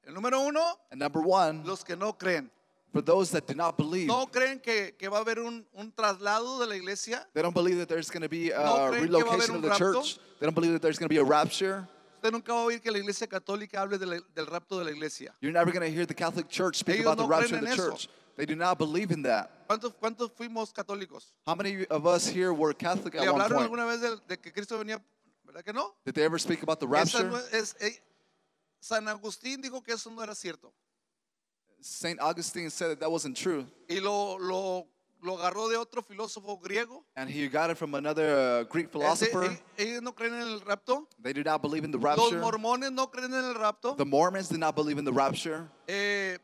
[0.06, 2.50] El número uno, And number one, los que no creen.
[2.92, 5.90] For those that do not believe, No creen que, que va a haber un, un
[5.92, 7.26] traslado de la iglesia.
[7.34, 9.48] they don't believe that there's going to be a No creen que va a haber
[9.48, 9.78] relocation un of the rapto.
[10.02, 10.18] church.
[10.40, 11.88] They don't believe that there's going to be a rapture.
[12.16, 14.84] Usted nunca va a oír que la iglesia católica hable de la- del rapto de
[14.84, 15.34] la iglesia.
[15.40, 17.64] You're never going to hear the Catholic Church speak Ellos about the no rapture creen
[17.64, 17.90] of the en eso.
[17.90, 18.08] church.
[18.36, 19.50] They do not believe in that.
[19.68, 21.32] ¿Cuántos, cuántos fuimos católicos?
[21.46, 23.62] How many of us here were Catholic ¿Le at one hablaron point?
[23.70, 25.02] alguna vez de, de que Cristo venía?
[25.44, 25.94] ¿Verdad que no?
[26.06, 27.30] Did they ever speak about the Esa rapture?
[27.30, 27.98] no es- eh,
[28.80, 30.72] San Agustín dijo que eso no era cierto.
[31.82, 32.18] St.
[32.20, 33.66] Augustine said that that wasn't true.
[33.90, 34.86] Y lo, lo,
[35.22, 37.04] lo agarró de otro filósofo griego.
[37.16, 38.92] And he got it from another uh, Greek Ese-
[39.28, 39.44] philosopher.
[39.78, 41.06] e- ellos no creen en el rapto.
[41.22, 42.40] They do not believe in the Los rapture.
[42.40, 43.96] mormones no creen en el rapto.
[43.96, 45.68] The Mormons do not believe in the rapture.
[45.88, 46.38] Eh,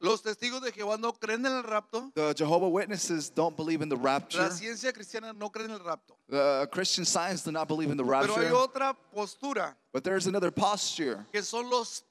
[0.00, 2.12] los testigos de Jehová no creen en el rapto.
[2.14, 4.42] The Jehovah Witnesses don't believe in the rapture.
[4.42, 6.16] La ciencia cristiana no cree en el rapto.
[6.28, 8.50] The Christian Science do not believe in the Pero hay rapture.
[8.52, 11.24] otra postura But there's another posture.
[11.32, 12.02] que son los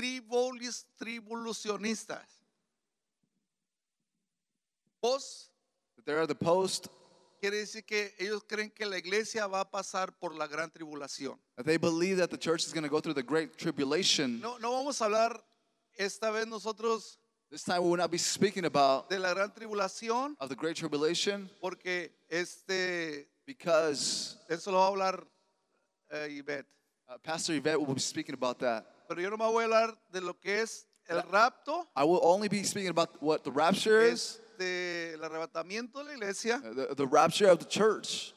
[0.00, 2.24] post-tribulacionistas.
[5.02, 5.50] Post
[6.04, 6.88] There are the post.
[7.40, 11.38] quiere decir que ellos creen que la iglesia va a pasar por la gran tribulación.
[11.64, 14.40] They believe that the church is going to go through the great tribulation.
[14.40, 15.42] No, no vamos a hablar
[15.98, 17.18] esta vez nosotros
[17.50, 20.76] This time we will not be speaking about de la gran tribulación of the great
[20.76, 25.24] tribulation porque este because eso lo va a hablar
[26.10, 26.66] eh, Ivette.
[27.08, 28.84] uh, Pastor Yvette will be speaking about that.
[29.08, 32.20] Pero yo no me voy a hablar de lo que es el rapto, I will
[32.22, 36.60] only be speaking about what the rapture is, este, el arrebatamiento de la iglesia.
[36.64, 38.32] uh, the, the rapture of the church.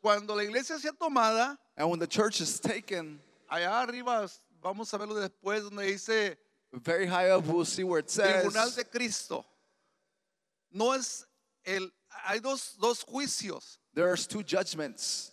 [0.00, 4.28] Cuando la iglesia sea tomada, And when the church is taken allá arriba,
[4.62, 6.36] vamos a verlo después, donde dice
[6.72, 9.44] very high up, we'll see where it says Tribunal de Cristo.
[10.72, 11.26] No es
[11.66, 11.90] el,
[12.24, 13.76] hay dos, dos juicios.
[13.94, 15.31] there's two judgments.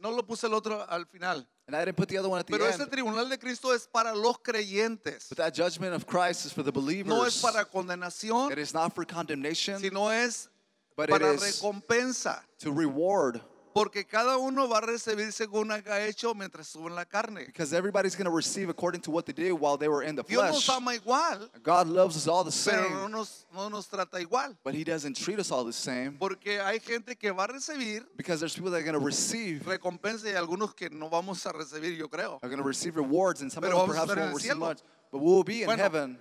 [0.00, 1.46] No lo puse el otro al final.
[1.66, 2.90] And I didn't put the other one at the Pero ese end.
[2.90, 5.28] tribunal de Cristo es para los creyentes.
[5.28, 7.08] But that judgment of Christ is for the believers.
[7.08, 10.48] No es para condenación, It is not for condemnation, sino es
[10.96, 12.40] but it para is recompensa.
[12.60, 13.40] to reward.
[13.72, 17.44] Porque cada uno va a recibir según haya hecho mientras estuvo en la carne.
[17.46, 20.24] Because everybody's going to receive according to what they did while they were in the
[20.24, 20.76] Dios nos flesh.
[20.76, 24.56] ama igual, God loves us all the pero no same, nos, no nos trata igual.
[24.64, 26.16] but He doesn't treat us all the same.
[26.18, 29.62] Porque hay gente que va a recibir Because there's people that are going to receive,
[29.64, 32.40] recompensa y algunos que no vamos a recibir, yo creo.
[32.42, 34.80] are going to receive rewards, and some Pero of them perhaps won't el receive much.
[35.12, 36.18] But we'll be in Bueno, heaven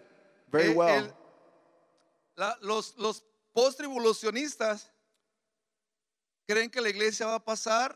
[0.52, 1.06] very Eh, well.
[1.06, 1.14] el-
[2.38, 3.24] la- los los
[3.56, 4.84] post-tribulacionistas
[6.50, 7.96] creen que la iglesia va a pasar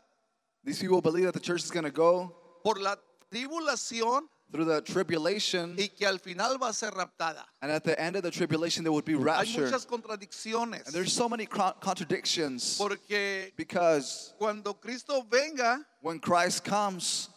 [0.64, 2.96] These people believe that the church is going to go por la
[3.30, 7.44] tribulación through the tribulation, y que al final va a ser raptada.
[7.60, 9.62] and at the end of the tribulation, there would be Hay rapture.
[9.66, 17.28] muchas contradicciones And there's so many contradictions porque because cuando Cristo venga when Christ comes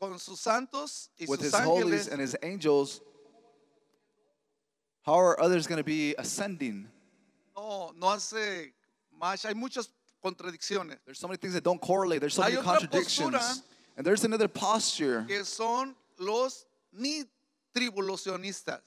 [0.00, 3.00] con sus santos y with sus his holies and his angels,
[5.02, 6.88] how are others going to be ascending?
[7.56, 8.72] no, no hace
[9.18, 9.44] más.
[9.46, 9.88] Hay muchas
[10.24, 12.20] contradicciones There's so many things that don't correlate.
[12.20, 13.30] There's so Hay many otra contradictions.
[13.30, 13.62] postura
[13.96, 17.24] And there's another posture que son los ni
[17.74, 18.80] tribulacionistas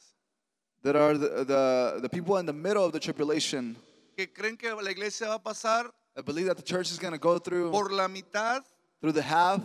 [0.84, 3.76] that are the, the, the people in the middle of the tribulation
[4.18, 7.14] que creen que la iglesia va a pasar that believe that the church is going
[7.14, 8.62] to go through por la mitad
[9.02, 9.62] through the half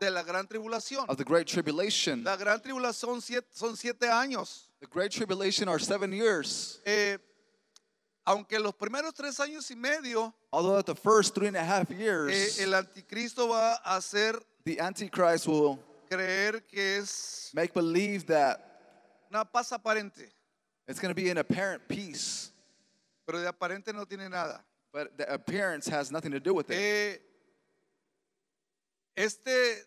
[0.00, 1.04] de la gran tribulación.
[1.08, 2.24] of the great tribulation.
[2.24, 4.62] La gran tribulación siete- son siete años.
[4.80, 6.80] The great tribulation are seven years.
[6.84, 7.18] Eh,
[8.24, 11.90] aunque los primeros tres años y medio Although at the first three and a half
[11.90, 18.26] eh, years, el anticristo va a hacer the Antichrist will creer que es make believe
[18.26, 18.60] that
[19.30, 20.30] una paz aparente,
[20.86, 22.52] it's going to be an apparent peace,
[23.26, 24.62] pero de aparente no tiene nada.
[24.92, 26.76] but the appearance has nothing to do with it.
[26.76, 27.18] Eh,
[29.16, 29.84] este,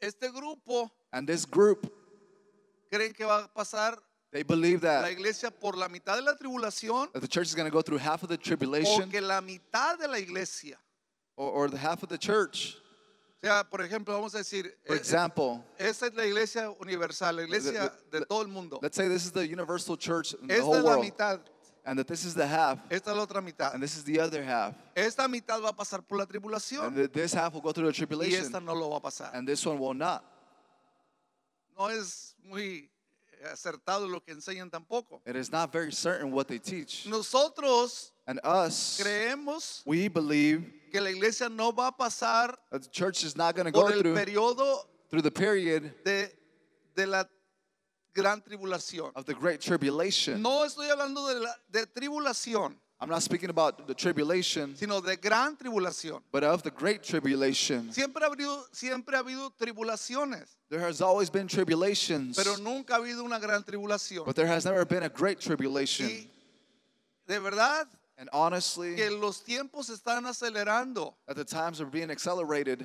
[0.00, 1.90] este grupo And this group,
[2.92, 3.98] creen que va a pasar
[4.32, 7.54] they believe la that, iglesia por la mitad de la tribulación that the church is
[7.54, 10.76] going to go through half of the o tribulation que la mitad de la iglesia.
[11.36, 12.76] or, or the half of the church.
[13.42, 17.36] O sea, por ejemplo, vamos a decir, For eh, example, esta es la iglesia universal,
[17.36, 18.80] la iglesia de todo el mundo.
[18.82, 21.04] let's say this is the universal church in the whole la world.
[21.04, 21.40] mitad.
[21.86, 23.72] and that this is the half, esta es la otra mitad.
[23.74, 24.74] and this is the other half.
[24.96, 27.92] Esta mitad va a pasar por la tribulación th- this half will go through the
[27.92, 29.30] y tribulation, esta no lo va a pasar.
[29.32, 30.24] and this one will not.
[31.78, 32.90] No es muy
[33.44, 35.20] acertado lo que enseñan tampoco.
[35.26, 37.06] It is not very certain what they teach.
[37.06, 43.24] Nosotros And us, creemos we believe que la iglesia no va a pasar the church
[43.24, 46.28] is not going to go el through periodo through the period de,
[46.94, 47.24] de la
[48.14, 49.12] gran tribulación.
[49.14, 50.42] of the great tribulation.
[50.42, 55.16] No estoy hablando de, la, de tribulación, I'm not speaking about the tribulation, sino de
[55.16, 56.20] gran tribulación.
[56.32, 57.92] but of the great tribulation.
[57.92, 62.98] Siempre ha habido, siempre ha habido tribulaciones, There has always been tribulations, pero nunca ha
[62.98, 64.24] habido una gran tribulación.
[64.24, 66.06] but there has never been a great tribulation.
[66.08, 66.26] Y
[67.28, 67.86] de verdad
[68.20, 72.84] And honestly, que los tiempos están acelerando, at the times are being accelerated,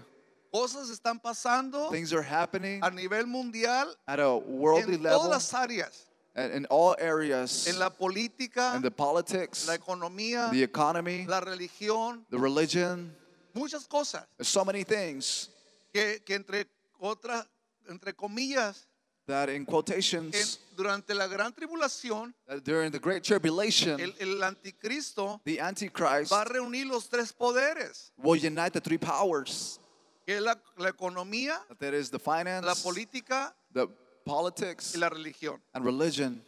[0.54, 5.32] cosas están pasando things are happening a nivel mundial at a worldly en level, todas
[5.32, 11.26] las áreas, in all areas, en la política, in the politics, la economía, the economy,
[11.28, 13.16] la religión, the religion.
[13.54, 14.24] muchas cosas.
[14.38, 15.50] There's so many things
[15.94, 16.66] que, que entre
[17.02, 17.46] otras,
[17.90, 18.86] entre comillas,
[19.28, 24.42] that in en- quotations, durante la gran tribulación, that during the great tribulation, el, el
[24.44, 29.80] anticristo the Antichrist va a reunir los tres poderes, will unite the three powers.
[30.26, 33.88] que la, la economía, That is the finance, la política the
[34.26, 35.62] politics, y la religión.
[35.74, 36.44] and religion.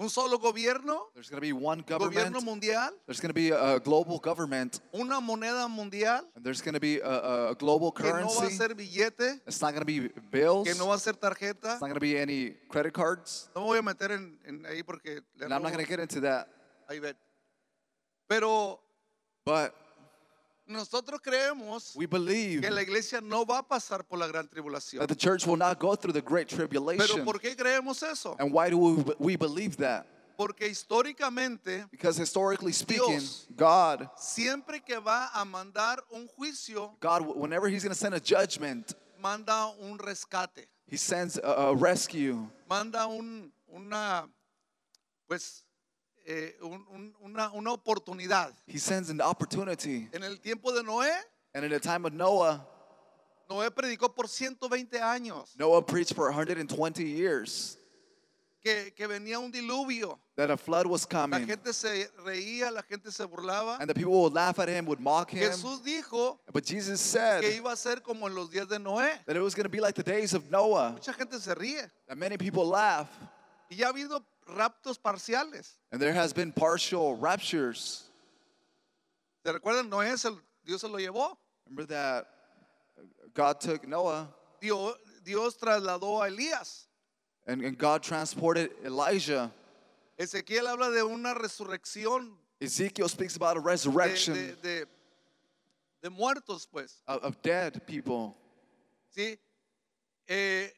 [0.00, 2.44] Un solo gobierno, There's going to be one gobierno government.
[2.44, 4.80] mundial, There's going to be a, global government.
[4.94, 8.22] una moneda mundial And there's going to be a, a, global que no va a
[8.28, 8.56] currency.
[8.56, 10.68] ser billete, It's not going to be bills.
[10.68, 11.72] que no va a ser tarjeta.
[11.72, 13.48] It's not going to be any credit cards.
[13.56, 15.98] No me voy a meter en, en ahí porque And I'm not going to get
[15.98, 16.46] into that.
[16.88, 17.16] ahí ven.
[18.28, 18.78] Pero
[19.44, 19.74] But
[20.68, 25.00] nosotros creemos we believe que la iglesia no va a pasar por la gran tribulación.
[25.00, 27.24] that the church will not go through the great Pero tribulation.
[27.24, 28.36] ¿por qué creemos eso?
[28.38, 30.06] And why do we, we believe that?
[30.36, 33.46] Porque históricamente, Because historically speaking, Dios.
[33.56, 38.20] God, siempre que va a mandar un juicio, God, whenever He's going to send a
[38.20, 42.48] judgment, manda un rescate, He sends a, a rescue.
[42.70, 44.28] manda un, una,
[45.26, 45.64] pues,
[46.30, 48.52] eh, un- un- una, una oportunidad.
[48.66, 50.08] He sends an opportunity.
[50.12, 51.10] En el tiempo de Noé,
[51.54, 52.60] And in the time of Noah,
[53.50, 57.78] Noé predicó por 120 años Noah preached for 120 years
[58.62, 60.18] que, que venía un diluvio.
[60.36, 61.46] that a flood was La coming.
[61.46, 63.78] gente se reía, la gente se burlaba.
[63.80, 65.40] And the people would laugh at him, would mock him.
[65.50, 69.24] Jesús dijo But Jesus que said iba a ser como en los días de Noé.
[69.24, 71.88] that it was going to be like the days of Noah, Mucha gente se ríe.
[72.06, 73.08] that many people laugh.
[73.70, 75.76] Y ya ha habido raptos parciales.
[75.92, 78.04] And there has been partial raptures.
[79.44, 79.88] ¿Se recuerdan?
[79.88, 80.30] Noé, se-
[80.64, 81.36] Dios se lo llevó.
[81.66, 82.26] Remember that
[83.34, 84.28] God took Noah
[84.60, 86.86] Dios, Dios trasladó a Elías.
[87.46, 89.50] and, and God transported Elijah.
[90.18, 94.86] Ezequiel habla de una resurrección Ezekiel speaks about a de, resurrection de- de-
[96.02, 96.96] de muertos, pues.
[97.06, 98.36] of, of dead people.
[99.16, 99.38] ¿sí?
[100.28, 100.68] Eh,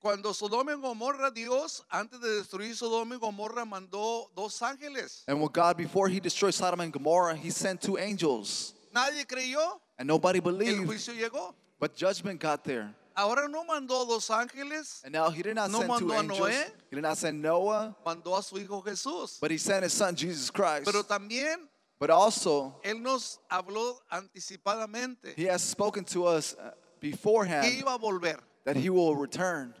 [0.00, 5.22] cuando Sodoma y Gomorra, Dios, antes de destruir Sodoma y Gomorra, mandó dos ángeles.
[5.28, 8.74] And when God, before he destroyed Sodom and Gomorrah, he sent two angels.
[8.94, 10.86] Nadie creyó, And nobody el believed.
[10.88, 11.54] juicio llegó.
[11.78, 12.94] But judgment got there.
[13.16, 16.38] Ahora no mandó dos ángeles, And now he did not No send two a angels.
[16.40, 16.64] Noé.
[16.88, 19.38] He did not send Noah, mandó a su hijo Jesús.
[19.40, 20.84] but he sent his son Jesus Christ.
[20.86, 21.56] Pero también
[21.98, 27.94] But also, Él nos habló anticipadamente he has spoken to us uh, que beforehand iba
[27.94, 28.38] a volver.
[28.64, 29.74] that he will return.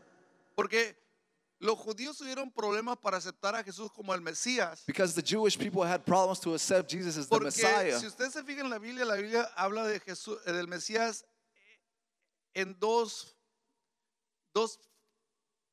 [0.60, 0.94] Porque
[1.58, 4.84] los judíos tuvieron problemas para aceptar a Jesús como el Mesías.
[4.86, 7.98] Because the Jewish people had problems to accept Jesus as the Porque Messiah.
[7.98, 11.24] si usted se fija en la Biblia, la Biblia habla de Jesús, eh, del Mesías
[12.54, 13.34] en dos,
[14.54, 14.78] dos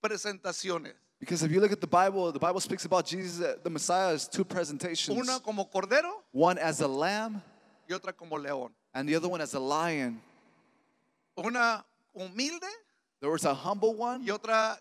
[0.02, 0.93] presentaciones.
[1.19, 4.13] Because if you look at the Bible, the Bible speaks about Jesus, uh, the Messiah,
[4.13, 5.17] as two presentations.
[5.19, 7.41] Una como cordero One as a lamb,
[7.89, 8.71] y otra como león.
[8.93, 10.21] and the other one as a lion.
[11.38, 12.69] Una humilde
[13.20, 14.78] There was a humble one, y otra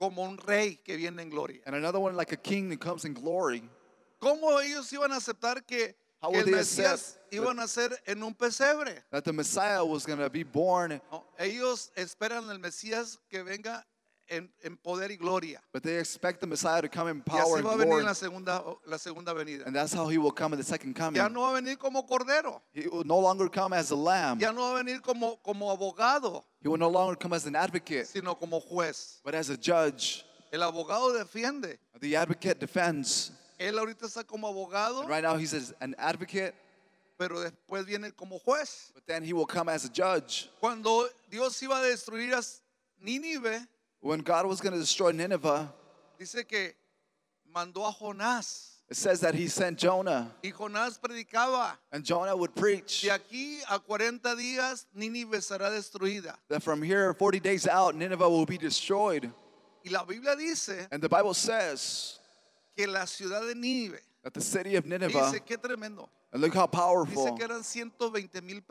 [0.00, 1.60] como un rey que viene en gloria.
[1.66, 3.62] and another one like a king that comes in glory.
[4.20, 8.22] ¿Cómo ellos iban a aceptar que, How que el they Mesías iban a ser en
[8.22, 9.02] un pesebre?
[9.10, 13.84] That the Messiah was going to be born, No, ellos esperan al Mesías que venga
[14.32, 15.60] en, en poder y gloria.
[15.72, 17.86] but they expect the Messiah to come in Y power así and va a venir
[17.88, 18.00] glory.
[18.00, 19.64] en la segunda, la segunda venida.
[19.66, 21.16] And that's how he will come in the second coming.
[21.16, 22.60] Ya no va a venir como cordero.
[22.72, 24.40] He will no longer come as a lamb.
[24.40, 27.54] Ya no va a venir como, como abogado, He will no longer come as an
[27.56, 29.20] advocate, sino como juez.
[29.24, 30.24] but as a judge.
[30.52, 31.78] El abogado defiende.
[32.00, 33.32] The advocate defends.
[33.58, 36.52] Él ahorita está como abogado, And right now he's as an advocate,
[37.18, 38.90] pero después viene como juez.
[38.94, 40.48] but then he will come as a judge.
[40.60, 42.42] Cuando Dios iba a destruir a
[43.04, 43.66] Nínive,
[44.02, 45.72] When God was going to destroy Nineveh,
[46.18, 46.72] dice que
[47.54, 48.70] mandó a Jonás.
[48.90, 51.70] It says that he sent Jonah, y Jonás predicaba.
[51.92, 56.34] and Jonah would preach De aquí a 40 días, Nínive será destruida.
[56.48, 59.30] that from here, 40 days out, Nineveh will be destroyed.
[59.84, 62.18] Y la Biblia dice And the Bible says
[62.76, 66.54] que la ciudad de Nínive, that the city of Nineveh, dice qué tremendo, and look
[66.54, 68.62] how dice powerful, que eran 120 mil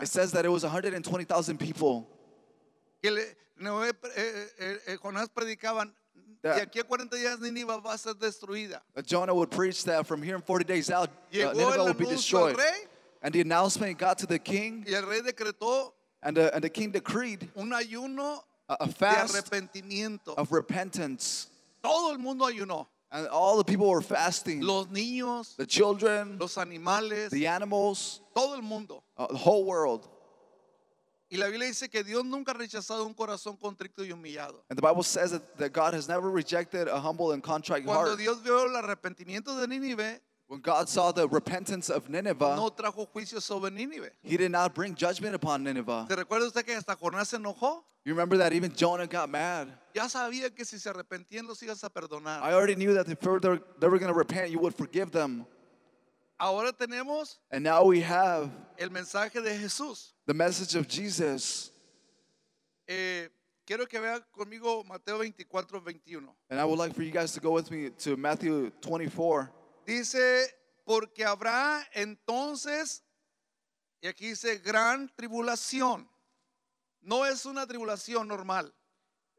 [0.00, 2.08] it says that it was 120,000 people.
[3.06, 5.94] Que le- Noé, eh, eh, eh, Jonás predicaban,
[6.42, 8.82] de aquí a 40 días Nínive va a ser destruida.
[9.04, 12.56] Jonah would preach that from here in 40 days out, uh, Nineveh will be destroyed.
[13.22, 16.68] And the announcement got to the king, y el rey decretó and the, and the
[16.68, 20.34] king decreed un ayuno a, a de fast arrepentimiento.
[20.36, 21.46] of repentance.
[21.82, 22.88] Todo el mundo ayunó.
[23.12, 24.62] And all the people were fasting.
[24.62, 29.04] Los niños, The children, los animales, the animals, todo el mundo.
[29.16, 30.08] uh, the whole world.
[31.28, 34.64] Y la Biblia dice que Dios nunca ha rechazado un corazón contrito y humillado.
[34.70, 38.10] And the Bible says that, that God has never rejected a humble and contrite Cuando
[38.10, 38.18] heart.
[38.18, 43.08] Dios vio el arrepentimiento de Nínive, When God saw the repentance of Nineveh, no trajo
[43.12, 44.10] juicio sobre Nínive.
[44.22, 46.06] he did not bring judgment upon Nineveh.
[46.08, 47.82] ¿Se recuerda usted que hasta Jonás se enojó?
[48.04, 49.66] You remember that even Jonah got mad.
[49.92, 52.40] Ya sabía que si se arrepentían los ibas a perdonar.
[52.44, 55.10] I already knew that if they were, they were going to repent, you would forgive
[55.10, 55.44] them.
[56.38, 60.12] Ahora tenemos And now we have el mensaje de Jesús.
[60.26, 61.70] the message of Jesus.
[62.88, 63.28] Eh,
[63.66, 66.28] quiero que vea conmigo Mateo 24, 21.
[66.50, 69.50] And I would like for you guys to go with me to Matthew 24.
[69.86, 70.46] Dice,
[70.86, 73.00] porque habrá entonces,
[74.02, 76.06] y aquí dice, gran tribulación.
[77.02, 78.72] No es una tribulación normal,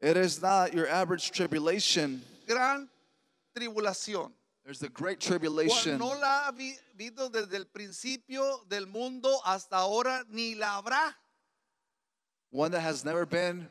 [0.00, 2.22] It is not your average tribulation.
[2.46, 2.88] gran
[3.54, 4.32] tribulación.
[4.68, 5.98] There's the great tribulation.
[5.98, 11.14] no la ha habido desde el principio del mundo hasta ahora, ni la habrá.
[12.50, 13.66] One that has never been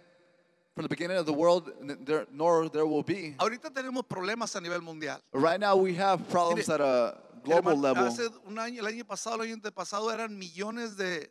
[0.74, 1.72] from the beginning of the world,
[2.04, 3.36] there, nor there will be.
[3.38, 5.22] Ahorita tenemos problemas a nivel mundial.
[5.34, 8.08] Right now, we have problems at a global level.
[8.08, 11.30] Hace un año, el año pasado, el año antepasado, eran millones de,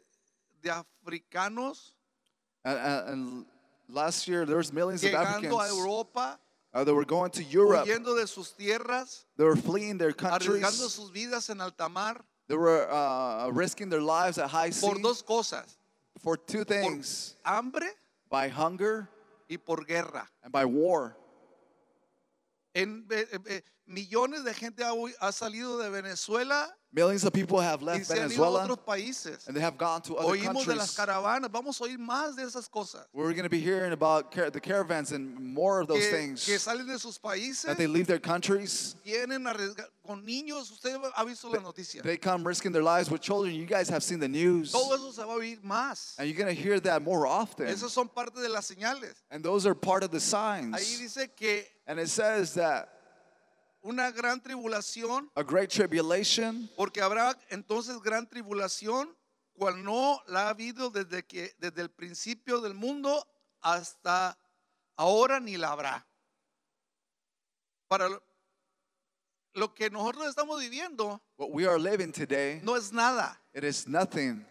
[0.63, 1.97] de africanos
[2.65, 3.47] And, and, and
[3.89, 6.39] last year, there was millions of llegando a Africans Europa,
[6.75, 7.87] uh, that were going to Europe.
[7.87, 10.75] huyendo de sus tierras, They were fleeing their arriesgando countries.
[10.75, 14.99] sus vidas en alta mar They were uh, risking their lives at high sea por
[15.01, 15.79] dos cosas,
[16.23, 17.89] for two por things hambre
[18.31, 19.09] by hunger
[19.49, 20.29] y por guerra.
[20.45, 21.17] and by war.
[22.75, 27.83] En, eh, eh, eh, millones de gente ha, salido de Venezuela Millions of people have
[27.83, 29.47] left se han ido a Venezuela países.
[29.47, 30.97] and they have gone to other Oímos de las countries.
[30.97, 33.05] caravanas, vamos a oír más de esas cosas.
[33.13, 36.47] We're going to be hearing about car- the caravans and more of those Que, things
[36.47, 38.97] que salen de sus países, that they leave their countries.
[39.05, 39.45] vienen
[40.07, 40.71] con niños.
[40.71, 42.03] Usted ha visto las noticias.
[42.03, 43.55] They come risking their lives with children.
[43.55, 44.73] You guys have seen the news.
[44.73, 46.15] Todo eso se va a oír más.
[46.19, 47.67] And you're going to hear that more often.
[47.67, 49.13] Esas son parte de las señales.
[49.31, 50.23] And those are part of the Ahí
[50.73, 50.99] signs.
[50.99, 52.89] dice que And it says that
[53.87, 59.17] una gran tribulación, a great tribulation, porque habrá entonces gran tribulación,
[59.55, 63.25] cual no la ha habido desde que desde el principio del mundo
[63.61, 64.37] hasta
[64.97, 66.07] ahora ni la habrá.
[67.87, 68.09] Para
[69.55, 73.87] lo, que nosotros estamos viviendo what we are living today, no es nada it is
[73.87, 74.45] nothing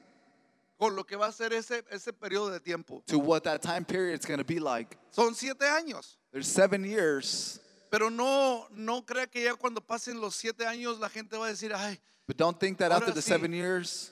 [0.79, 3.03] con lo que va a ser ese ese periodo de tiempo.
[3.05, 4.97] to what that time period is going to be like.
[5.11, 6.15] Son siete años.
[6.31, 7.59] There's seven years,
[7.95, 11.49] Pero no, no crea que ya cuando pasen los siete años la gente va a
[11.49, 13.29] decir, ay, but don't think that after Ahora the sí.
[13.29, 14.11] seven years,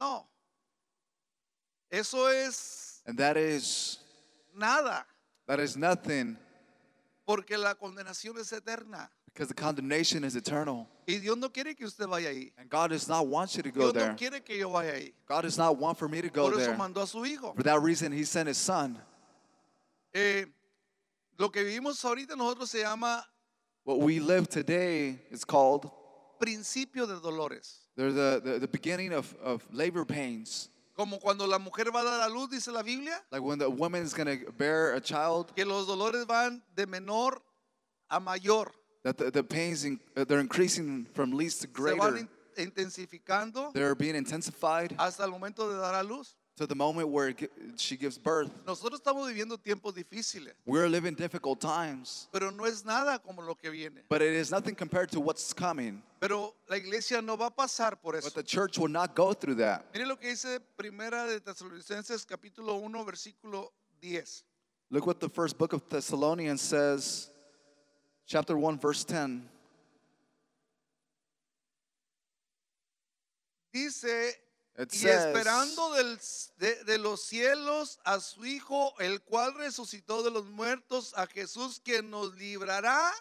[0.00, 0.24] no.
[1.90, 3.98] Eso es and that is
[4.54, 5.04] nada,
[5.48, 6.38] that is nothing
[7.26, 9.10] porque la condenación es eterna.
[9.34, 10.86] because the condemnation is eternal.
[11.08, 12.52] Y Dios no quiere que usted vaya ahí.
[12.58, 14.14] And God does not want you to go Dios no there.
[14.14, 15.12] quiere que yo vaya ahí.
[15.26, 16.76] God does not want for me to go Por eso there.
[16.76, 17.54] mandó a su hijo.
[17.56, 18.96] For that reason, He sent His Son.
[20.14, 20.44] Eh,
[21.42, 23.24] lo que vivimos ahorita nosotros se llama
[23.84, 25.90] What we live today is called
[26.38, 27.80] principio de dolores.
[27.96, 30.68] they're the, the, the beginning of, of labor pains.
[30.94, 33.68] Como cuando la mujer va a dar a luz, dice la Biblia, Like when the
[33.68, 37.40] woman is going to bear a child, que los dolores van de menor
[38.08, 38.70] a mayor.
[39.02, 42.16] that the, the pains in, uh, they're increasing from least to Se van greater.
[42.18, 42.28] in-
[42.70, 46.36] intensificando They're being intensified hasta el momento de dar a luz.
[46.56, 47.34] To the moment where
[47.76, 48.50] she gives birth.
[48.66, 53.54] Nosotros estamos viviendo tiempos difíciles, We're living difficult times, pero no es nada como lo
[53.54, 54.02] que viene.
[54.08, 56.02] but it is nothing compared to what's coming.
[56.20, 58.24] Pero la iglesia no va a pasar por eso.
[58.28, 59.86] But the church will not go through that.
[59.94, 64.44] Mire lo que dice Primera de Tesalonicenses capítulo 1 versículo 10.
[64.90, 67.30] Look what the first book of Thessalonians says,
[68.26, 69.48] chapter 1, verse 10.
[73.72, 74.34] Dice,
[74.78, 76.18] It y says, esperando del-
[76.56, 81.78] de, de los cielos a su Hijo, el cual resucitó de los muertos, a Jesús
[81.80, 83.12] que nos librará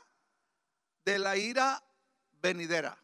[1.03, 1.83] de la ira
[2.41, 2.97] venidera.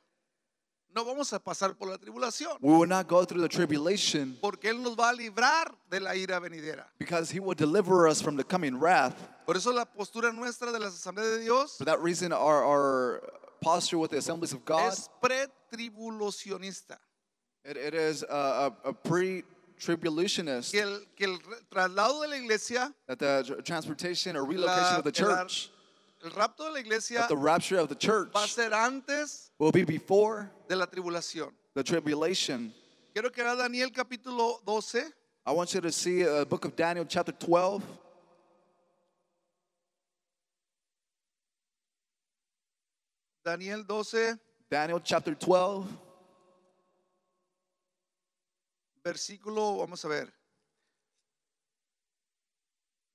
[0.96, 4.70] No vamos a pasar por la tribulación, We will not go through the tribulation porque
[4.70, 6.88] Él nos va a librar de la ira venidera.
[6.98, 9.14] because he will deliver us from the coming wrath.
[9.46, 13.22] Por eso la postura nuestra de las asambleas de Dios For that reason, our, our
[13.62, 17.00] posture with the assemblies of God, es pretribulacionista.
[17.68, 20.72] It, it is a, a, a pre-tribulationist.
[20.72, 21.38] Que el, que el
[21.70, 25.70] traslado de la iglesia, That the transportation or relocation la- of the church,
[26.24, 29.52] el rapto de la iglesia that the rapture of the church va a ser antes
[29.60, 31.52] will be before de la tribulación.
[31.76, 32.74] the tribulation.
[33.14, 35.04] Quiero que vea Daniel capítulo 12,
[35.46, 37.84] I want you to see a book of Daniel, chapter 12.
[43.46, 44.38] Daniel 12,
[44.70, 45.88] Daniel, chapter 12,
[49.08, 50.34] versículo, vamos a ver.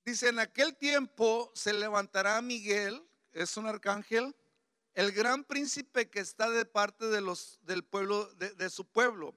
[0.05, 4.35] Dice, en aquel tiempo se levantará Miguel, es un arcángel,
[4.93, 9.35] el gran príncipe que está de parte de los, del pueblo, de, de su pueblo.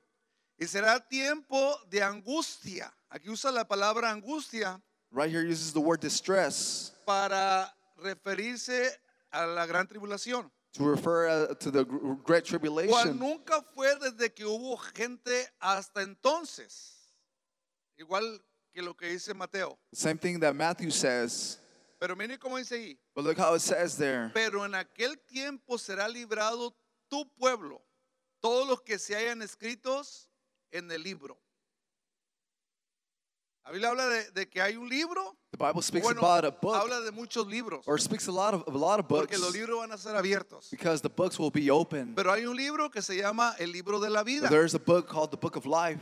[0.59, 2.93] Y será tiempo de angustia.
[3.09, 8.93] Aquí usa la palabra angustia right here uses the word distress para referirse
[9.31, 10.51] a la gran tribulación.
[10.77, 13.19] To refer uh, to the gr- great Cual tribulation.
[13.19, 16.93] nunca fue desde que hubo gente hasta entonces.
[17.99, 18.39] Igual
[18.75, 19.79] que lo que dice Mateo.
[19.95, 21.59] Same thing that Matthew says.
[21.99, 22.99] Pero mire cómo dice ahí.
[23.15, 24.31] But look how it says there.
[24.35, 26.75] Pero en aquel tiempo será librado
[27.09, 27.81] tu pueblo,
[28.43, 30.29] todos los que se hayan escritos
[30.71, 31.39] en el libro.
[33.67, 35.37] La Biblia habla de, de que hay un libro.
[35.51, 37.83] The Bible speaks Bueno, about a book habla de muchos libros.
[37.89, 40.15] or speaks a lot of, a lot of books Porque los libros van a ser
[40.15, 40.71] abiertos.
[40.71, 42.15] because the books will be open.
[42.15, 44.49] Pero hay un libro que se llama el libro de la vida.
[44.49, 46.01] There's a book called the Book of Life,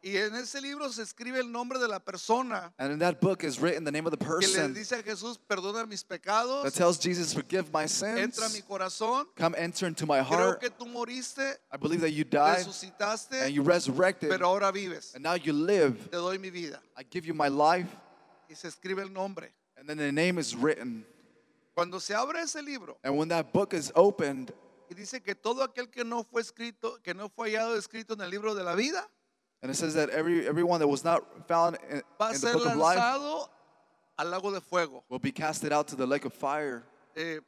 [0.00, 3.42] Y en ese libro se escribe el nombre de la persona and in that book
[3.42, 6.20] is written the name of the que le person dice a Jesús, perdona mis that
[6.20, 9.26] pecados, tells Jesus, "Forgive my entra a mi sins, corazón.
[9.34, 10.60] come enter into my Creo heart.
[10.60, 15.14] que tú moriste, I believe that you died resucitaste, and you resurrected, pero ahora vives.
[15.14, 15.96] and now you live.
[16.10, 16.80] Te doy mi vida.
[16.96, 17.88] I give you my life."
[18.48, 19.52] Y se escribe el nombre.
[19.76, 21.04] And then the name is written.
[21.74, 24.52] Cuando se abre ese libro And when that book is opened,
[24.90, 28.20] y dice que todo aquel que no fue escrito, que no fue hallado escrito en
[28.20, 29.08] el libro de la vida,
[29.62, 32.38] and it says that every everyone that was not found in, va a in the
[32.38, 33.48] ser book of life lanzado
[34.18, 35.04] al lago de fuego.
[35.08, 36.84] will be casted out to the lake of fire.
[37.16, 37.40] Eh,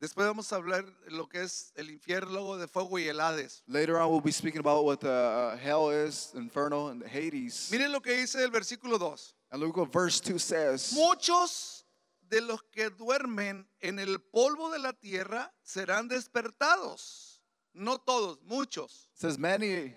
[0.00, 3.62] después vamos a hablar lo que es el infierno, lago de fuego y el Hades.
[3.68, 7.70] Later on, we'll be speaking about what uh, uh, hell is, inferno, and Hades.
[7.70, 9.34] Miren lo que dice el versículo 2.
[9.52, 10.92] And look what verse 2 says.
[10.94, 11.84] Muchos
[12.28, 17.40] de los que duermen en el polvo de la tierra serán despertados.
[17.72, 19.08] No todos, muchos.
[19.14, 19.94] It says many,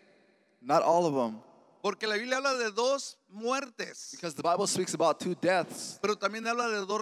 [0.62, 1.42] not all of them.
[1.82, 6.16] Porque la Biblia habla de dos muertes, Because the Bible speaks about two deaths, pero
[6.16, 7.02] también habla de dos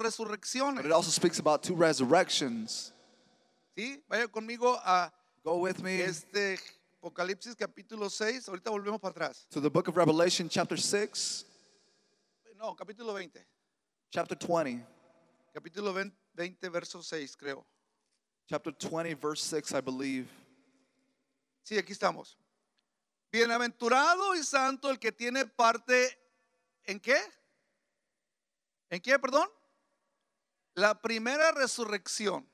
[0.75, 2.93] but it also speaks about two resurrections.
[3.75, 4.03] ¿Sí?
[4.07, 5.11] Vaya conmigo a
[5.43, 6.59] Go with me este
[7.01, 8.47] Apocalipsis capítulo 6.
[8.49, 9.47] Ahorita volvemos para atrás.
[9.49, 11.45] to the book of Revelation, chapter 6,
[12.57, 13.39] No, capítulo 20.
[14.11, 14.83] chapter 20.
[15.53, 17.65] Capítulo 20, 20, verso 6, creo.
[18.47, 20.27] Chapter 20, verse 6, I believe.
[21.63, 22.37] Sí, aquí estamos.
[23.32, 26.17] Bienaventurado y santo el que tiene parte
[26.86, 27.17] en qué?
[28.89, 29.47] ¿En qué, perdón?
[30.75, 32.45] La primera resurrección.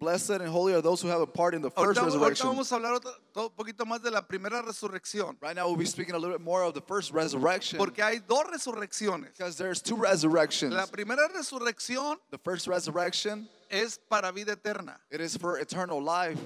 [0.00, 2.48] Blessed and holy are those who have a part in the first Ahorita, ahorita resurrection.
[2.48, 5.36] vamos a hablar otro- un poquito más de la primera resurrección.
[5.40, 7.78] Right now, we'll be speaking a little bit more of the first resurrection.
[7.78, 9.28] Porque hay dos resurrecciones.
[9.36, 10.74] Because there's two resurrections.
[10.74, 14.98] La primera resurrección The first resurrection, es para vida eterna.
[15.12, 16.40] it is for eternal life.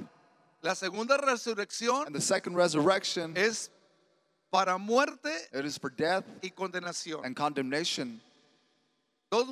[0.62, 3.70] La segunda resurrección And the second resurrection, es
[4.52, 7.24] para muerte it is for death y condenación.
[7.24, 8.20] and condemnation.
[9.30, 9.46] Dos-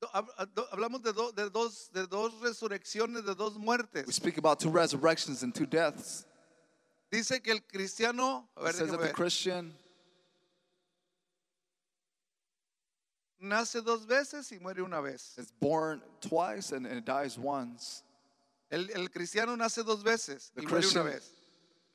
[0.00, 4.14] do- hab- do- hablamos de, do- de dos, de dos resurrecciones, de dos We muertes.
[4.14, 6.24] speak about two resurrections and two deaths.
[7.10, 9.74] Dice que el cristiano, a ver, It says déjame that the ver, Christian
[13.38, 15.34] nace dos veces y muere una vez.
[15.36, 18.02] is born twice and, and it dies once.
[18.72, 21.30] El, el cristiano nace dos veces The y muere una Christian vez.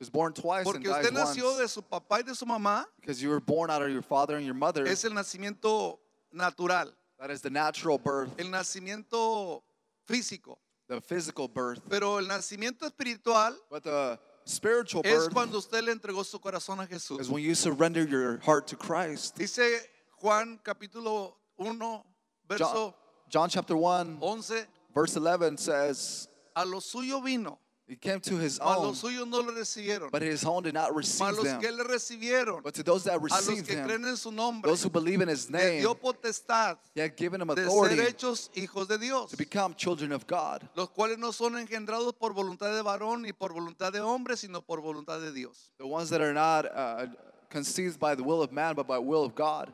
[0.00, 1.58] is born twice and Porque dies usted nació once.
[1.62, 4.36] de su papá y de su mamá, Because you were born out of your father
[4.36, 4.86] and your mother.
[4.86, 5.98] es el nacimiento
[6.32, 9.62] natural, That is the natural birth, el nacimiento
[10.06, 10.56] físico.
[10.88, 11.80] the physical birth.
[11.90, 16.78] Pero el nacimiento espiritual But the spiritual es birth cuando usted le entregó su corazón
[16.80, 17.20] a Jesús.
[17.20, 19.34] is when you surrender your heart to Christ.
[19.36, 19.80] Dice
[20.22, 22.02] Juan capítulo 1, John,
[22.48, 22.94] verso
[23.28, 24.64] John chapter 1, 11,
[24.94, 26.28] verse 11 says,
[26.60, 30.10] a lo suyo vino, He came to his own, los suyos no lo recibieron.
[30.10, 31.58] but his own did not receive los them.
[31.58, 34.30] que le recibieron, But to those that a los received que him, creen en su
[34.30, 37.54] nombre, those who believe in his le name, dio potestad he had given them de
[37.62, 41.54] ser authority hechos hijos de Dios, to become children of God, los cuales no son
[41.56, 45.70] engendrados por voluntad de varón ni por voluntad de hombre, sino por voluntad de Dios.
[45.78, 47.06] the ones that are not uh,
[47.48, 49.72] conceived by the will of man, but by will of God.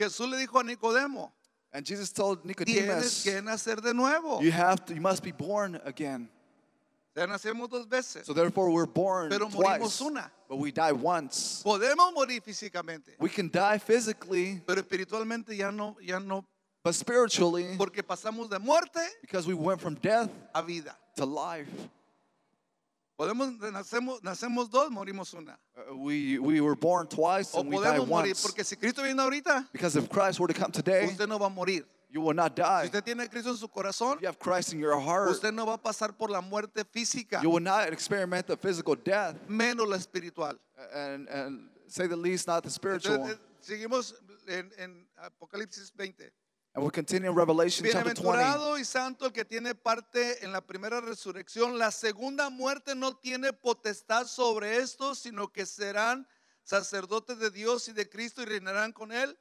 [0.00, 1.30] Jesús le dijo a Nicodemo,
[1.72, 4.40] And Jesus told tienes Nicodemus, que nacer de nuevo.
[4.42, 6.28] you have to, you must be born again.
[7.16, 8.24] Ya nacemos dos veces.
[8.26, 10.30] So therefore, we're born Pero morimos twice, una.
[10.48, 11.62] but we die once.
[11.64, 16.44] Podemos morir físicamente, We can die physically, pero espiritualmente ya no, ya no,
[16.82, 20.94] but spiritually, porque pasamos de muerte because we went from death a vida.
[21.16, 21.68] to life.
[23.22, 25.56] Podemos, nacemos, nacemos dos, morimos una.
[25.76, 28.42] Uh, we, we were born twice O and we die podemos morir, once.
[28.42, 31.46] porque si Cristo viene ahorita, Because if Christ were to come today, usted no va
[31.46, 31.84] a morir.
[32.10, 32.84] you will not Si die.
[32.86, 35.52] usted tiene a Cristo en su corazón, If you have Christ in your heart, usted
[35.52, 39.36] no va a pasar por la muerte física, you will not experiment the physical death,
[39.48, 40.58] menos la espiritual.
[40.92, 43.14] and, and say the least, not the spiritual.
[43.18, 44.14] Entonces, eh, seguimos
[44.48, 46.32] en, en Apocalipsis 20.
[46.74, 48.22] And we'll continue in Revelation chapter 20.
[48.22, 51.78] Bienaventurado y santo el que tiene parte en la primera resurrección.
[51.78, 56.26] La segunda muerte no tiene potestad sobre esto, sino que serán
[56.64, 59.38] sacerdotes de Dios y de Cristo y reinarán con él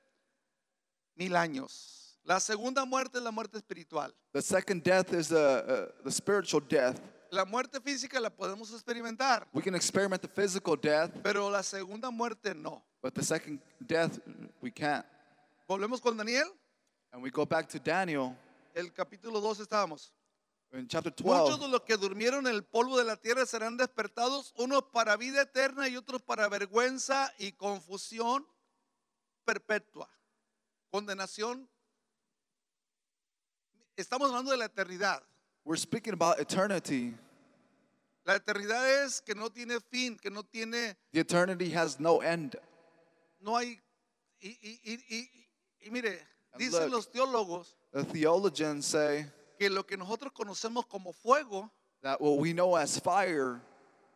[1.16, 2.20] mil años.
[2.24, 4.14] La segunda muerte es la muerte espiritual.
[4.34, 7.00] The second death is the, uh, the spiritual death.
[7.32, 12.12] La muerte física la podemos experimentar, We can experiment the physical death, pero la segunda
[12.12, 12.84] muerte no.
[13.02, 14.20] but the second death,
[14.62, 15.06] we can't.
[15.68, 16.46] Volvemos con Daniel,
[17.14, 18.36] And we go back to Daniel
[18.74, 20.12] el capítulo 2 estábamos.
[20.74, 21.62] in chapter Muchos 12.
[21.66, 25.42] de los que durmieron en el polvo de la tierra serán despertados, unos para vida
[25.42, 28.48] eterna y otros para vergüenza y confusión
[29.44, 30.10] perpetua.
[30.90, 31.68] Condenación.
[33.98, 35.22] Estamos hablando de la eternidad.
[35.66, 37.14] We're speaking about eternity.
[38.24, 42.56] La eternidad es que no tiene fin, que no tiene, The eternity has no end.
[43.42, 43.80] no hay.
[44.40, 45.48] Y, y- y-
[45.82, 46.26] y- mire,
[46.58, 46.92] dicen look.
[46.92, 49.26] los teólogos The theologians say
[49.60, 51.72] que lo que nosotros conocemos como fuego
[52.02, 53.62] that what we know as fire,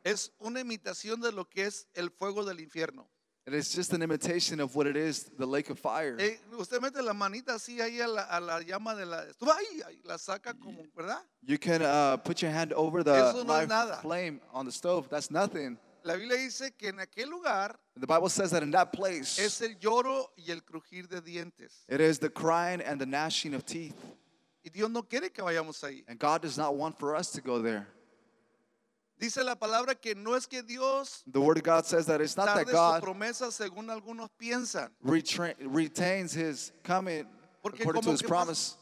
[0.03, 3.07] es una imitación de lo que es el fuego del infierno.
[3.47, 6.17] it is just an imitation of what it is, the lake of fire.
[6.19, 9.55] Eh, usted mete la manita así ahí a la, a la llama de la estufa
[9.55, 11.19] ahí, la saca como, ¿verdad?
[11.43, 13.69] You can uh, put your hand over the no live
[14.01, 15.09] flame on the stove.
[15.09, 15.77] That's nothing.
[16.05, 19.59] La Biblia dice que en aquel lugar The Bible says that in that place, es
[19.61, 21.83] el lloro y el crujir de dientes.
[21.89, 23.95] it is the crying and the gnashing of teeth.
[24.63, 26.03] Y Dios no quiere que vayamos ahí.
[26.07, 27.87] And God does not want for us to go there.
[29.17, 32.35] Dice la palabra que no es que Dios The Word of God says that it's
[32.35, 34.89] not that su God promesa según algunos piensan.
[35.03, 37.25] retra- retains His coming
[37.63, 38.77] Porque according to como His que promise.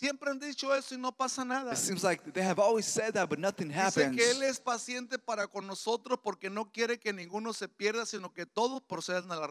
[0.00, 1.72] Siempre han dicho eso y no pasa nada.
[1.72, 4.16] It seems like they have always said that, but nothing Dice happens.
[4.16, 8.32] que Él es paciente para con nosotros porque no quiere que ninguno se pierda, sino
[8.32, 9.42] que todos procedan al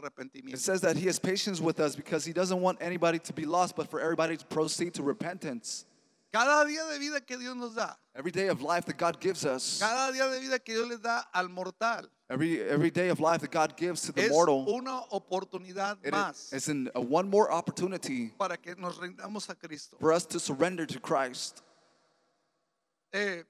[0.47, 3.45] It says that He has patience with us because He doesn't want anybody to be
[3.45, 5.85] lost, but for everybody to proceed to repentance.
[6.31, 9.45] Cada día de vida que Dios nos da, Every day of life that God gives
[9.45, 13.19] us, cada día de vida que Dios les da al mortal, every every day of
[13.19, 17.01] life that God gives to the es mortal, una oportunidad it más is in a
[17.01, 19.97] one more opportunity para que nos rindamos a Cristo.
[19.99, 21.63] for us to surrender to Christ.
[23.11, 23.43] Eh,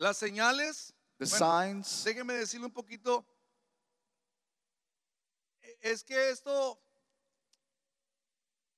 [0.00, 3.24] las señales, The bueno, signs, déjenme decirle un poquito,
[5.80, 6.76] es que esto,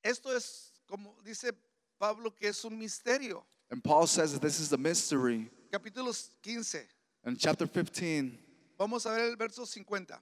[0.03, 1.55] esto es como dice
[2.01, 3.45] Pablo que es un misterio.
[3.71, 5.51] and Paul says that this is a mystery.
[5.71, 6.89] Capítulo 15,
[7.27, 8.39] In chapter 15,
[8.79, 10.19] vamos a ver el verso 50.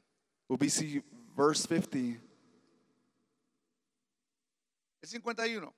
[0.49, 1.01] we'll be see
[1.37, 2.21] verse 50.
[5.03, 5.73] El 51.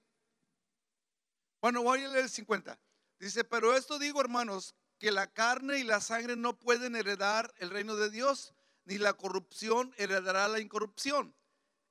[1.60, 2.78] Bueno, voy a leer el 50.
[3.20, 7.68] Dice, pero esto digo, hermanos, que la carne y la sangre no pueden heredar el
[7.68, 8.54] reino de Dios,
[8.86, 11.34] ni la corrupción heredará la incorrupción.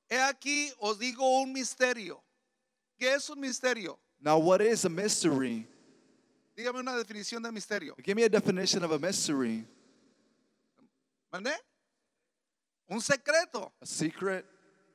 [0.08, 2.24] He aquí os digo un misterio.
[3.00, 3.98] ¿Qué es un misterio?
[4.22, 5.66] Now, what is a mystery?
[6.54, 7.94] Dígame una definición de misterio.
[8.04, 9.64] Give me a definition of a mystery.
[11.32, 11.52] ¿Mandé?
[12.90, 13.72] Un secreto.
[13.80, 14.44] A secret?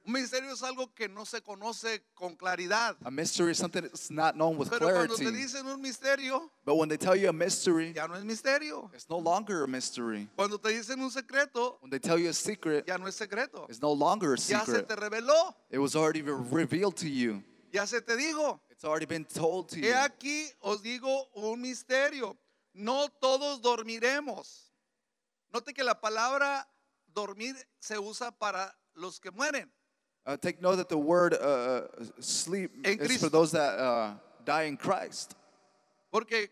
[0.06, 2.95] Un misterio es algo que no se conoce con claridad.
[3.03, 5.41] A mystery is something that's not known with Pero cuando te clarity.
[5.41, 8.91] dicen un misterio, But when they tell you a mystery, ya no es misterio.
[8.93, 10.28] it's no longer a mystery.
[10.36, 13.66] Cuando te dicen un secreto, When they tell you a secret, ya no es secreto.
[13.68, 14.88] it's no longer a Ya se secret.
[14.89, 17.41] te reveló, It was already re- revealed to you.
[17.76, 18.60] Ya se te dijo.
[18.72, 22.38] It's already been told to He aquí os digo un misterio.
[22.74, 24.72] No todos dormiremos.
[25.54, 26.68] Note que la palabra
[27.14, 29.70] dormir se usa para los que mueren.
[30.26, 31.82] Uh, take note that the word uh,
[32.20, 33.26] sleep En is Cristo.
[33.26, 34.14] for those that uh,
[34.44, 35.36] die in Christ.
[36.12, 36.50] Porque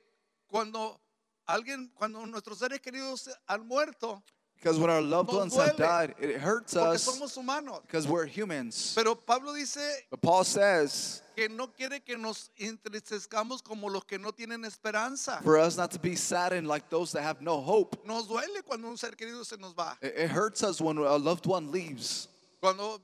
[0.48, 1.00] cuando
[1.48, 4.22] alguien, cuando nuestros seres queridos han muerto,
[4.64, 5.78] Because when our loved Nos ones have duele.
[5.78, 7.82] died, it hurts porque us somos humanos.
[7.86, 8.94] because we're humans.
[8.96, 14.18] Pero Pablo dice But Paul says que no quiere que nos entristezcamos como los que
[14.18, 15.42] no tienen esperanza.
[15.44, 17.98] for us not to be saddened like those that have no hope.
[18.06, 19.98] Nos duele cuando un ser querido se nos va.
[20.02, 22.30] It, it hurts us when a loved one leaves.
[22.62, 23.02] Cuando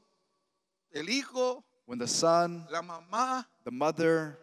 [0.95, 4.37] el hijo, When the son, la mamá, the mother,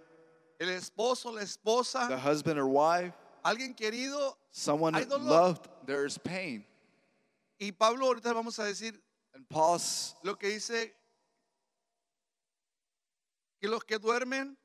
[0.61, 4.35] el esposo, la the esposa, husband or wife, alguien querido.
[4.51, 5.21] someone Hay dolor.
[5.25, 6.63] loved, there is pain.
[7.59, 9.01] Y Pablo ahorita vamos a decir
[9.35, 9.47] And
[10.23, 10.95] lo que dice
[13.61, 14.57] que los que duermen,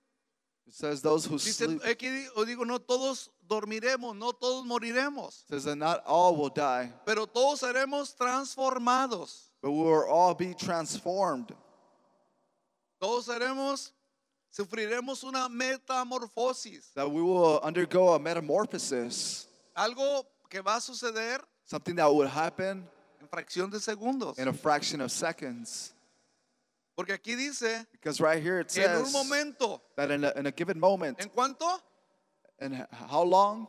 [0.65, 2.09] it says those who dice, sleep aquí
[2.45, 7.61] digo, no todos dormiremos, no todos moriremos, says that not all will die, pero todos
[7.61, 9.49] seremos transformados.
[9.61, 11.53] but we will all be transformed.
[12.99, 13.91] Todos seremos,
[14.55, 21.41] sufriremos una metamorfosis, That we will undergo a metamorphosis, algo que va a suceder
[21.71, 22.85] something that would happen
[23.21, 24.37] en fracción de segundos.
[24.37, 25.93] in a fraction of seconds.
[26.97, 30.31] Porque aquí dice, Because right here it que en un says momento, that in a,
[30.35, 31.65] in a given moment, ¿en cuánto?
[32.59, 33.67] and h- how long?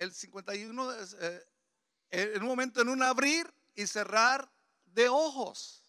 [0.00, 1.38] El 51, es, eh,
[2.34, 4.46] en un momento, en un abrir y cerrar
[4.92, 5.80] de ojos.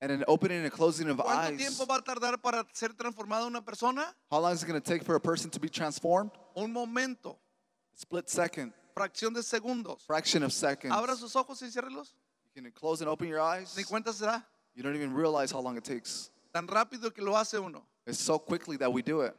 [0.00, 1.58] And an opening and closing of ¿Cuánto eyes.
[1.58, 4.14] tiempo va a tardar para ser transformada una persona?
[4.30, 6.32] How long is it going to take for a person to be transformed?
[6.56, 7.38] Un momento,
[7.94, 10.02] Split second, fracción de segundos.
[10.06, 10.94] fraction of seconds.
[10.94, 12.14] Abra sus ojos y ciérrelos.
[12.54, 13.76] You can close and open your eyes.
[13.76, 14.42] Ni cuenta se da.
[14.74, 16.30] You don't even realize how long it takes.
[16.52, 17.86] Tan rápido que lo hace uno.
[18.06, 19.34] It's so quickly that we do it.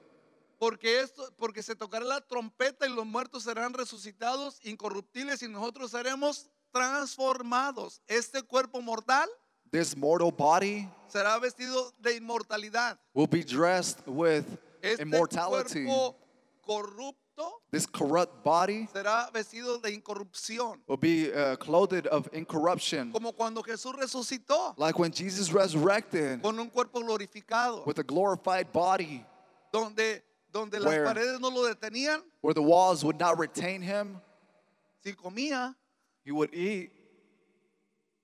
[0.60, 5.92] Porque esto, porque se tocará la trompeta y los muertos serán resucitados, incorruptibles y nosotros
[5.92, 8.02] seremos transformados.
[8.08, 9.28] Este cuerpo mortal
[9.72, 12.98] This mortal body será vestido de inmortalidad.
[13.14, 14.46] will be dressed with
[14.82, 15.86] Este immortality.
[15.86, 16.16] cuerpo
[16.62, 17.27] corrupto
[17.70, 20.80] This corrupt body será vestido de incorrupción.
[20.88, 23.12] will be uh, clothed of incorruption.
[23.12, 28.72] Como cuando Jesús resucitó Like when Jesus resurrected con un cuerpo glorificado, with a glorified
[28.72, 29.24] body,
[29.72, 30.22] donde,
[30.52, 31.06] donde las Where?
[31.06, 34.20] paredes no lo detenían, where the walls would not retain him,
[35.04, 35.76] si comía,
[36.24, 36.90] he would eat,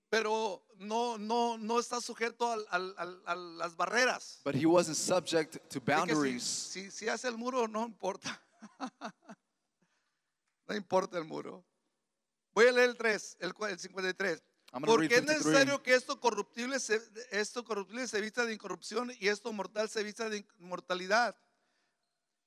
[0.09, 4.39] pero no, no, no está sujeto al- al- al- a las barreras.
[4.43, 6.43] but he wasn't subject to boundaries.
[6.43, 8.39] Si, si, si hace el muro, no importa.
[10.67, 11.63] no importa el muro.
[12.53, 14.43] Voy a leer el 3, el, cua- el 53.
[14.73, 15.45] I'm gonna read Porque es 53.
[15.45, 17.01] necesario que esto corruptible, se,
[17.31, 21.35] esto corruptible se vista de incorrupción y esto mortal se vista de inmortalidad.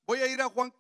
[0.07, 0.73] Voy a ir a Juan,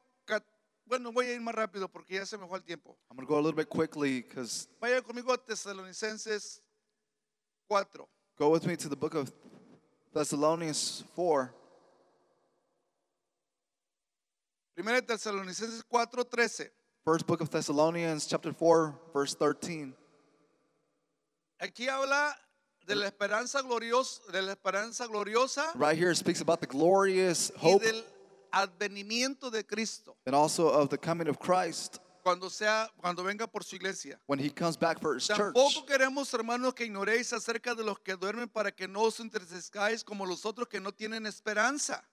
[0.84, 2.96] bueno, voy a ir más rápido porque ya se me fue el tiempo.
[3.10, 6.62] I'm going to go a little bit quickly because Vaya conmigo a Tesalonicenses
[7.68, 8.08] 4.
[8.38, 9.32] go with me to the book of
[10.14, 11.52] Thessalonians 4.
[14.76, 16.70] Primera de Tesalonicenses 4, 13.
[17.02, 19.94] First book of Thessalonians, chapter 4, verse 13.
[21.62, 22.34] Aquí habla
[22.86, 27.50] de la esperanza gloriosa, de la esperanza gloriosa Right here it speaks about the glorious
[27.56, 28.04] y hope del
[28.52, 33.64] advenimiento de Cristo and also of the coming of Christ cuando sea cuando venga por
[33.64, 34.18] su iglesia.
[34.26, 35.54] when he comes back for his church.
[35.54, 40.04] Tampoco queremos, hermanos, que ignoréis acerca de los que duermen para que no os entristezcáis
[40.04, 42.04] como los otros que no tienen esperanza.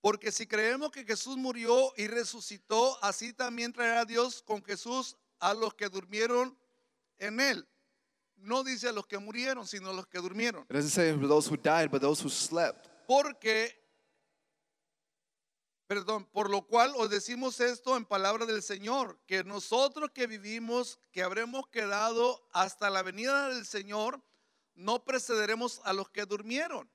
[0.00, 5.54] Porque si creemos que Jesús murió y resucitó, así también traerá Dios con Jesús a
[5.54, 6.56] los que durmieron
[7.18, 7.68] en él.
[8.36, 10.62] No dice a los que murieron, sino a los que durmieron.
[10.64, 12.86] It doesn't say those who died, but those who slept.
[13.08, 13.84] Porque,
[15.88, 21.00] perdón, por lo cual os decimos esto en palabra del Señor, que nosotros que vivimos,
[21.10, 24.22] que habremos quedado hasta la venida del Señor,
[24.76, 26.88] no precederemos a los que durmieron.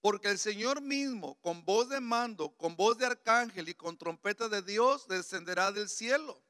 [0.00, 4.48] Porque el Señor mismo, con voz de mando, con voz de arcángel y con trompeta
[4.48, 6.42] de Dios, descenderá del cielo.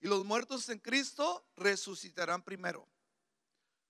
[0.00, 2.88] Y los muertos en Cristo resucitarán primero.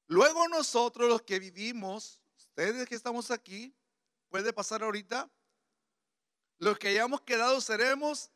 [0.06, 3.74] Luego nosotros los que vivimos, ustedes que estamos aquí,
[4.28, 5.30] puede pasar ahorita,
[6.58, 8.30] los que hayamos quedado seremos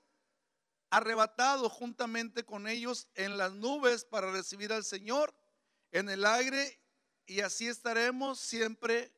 [0.91, 5.35] arrebatados juntamente con ellos en las nubes para recibir al Señor
[5.91, 6.79] en el aire
[7.27, 9.11] y así estaremos siempre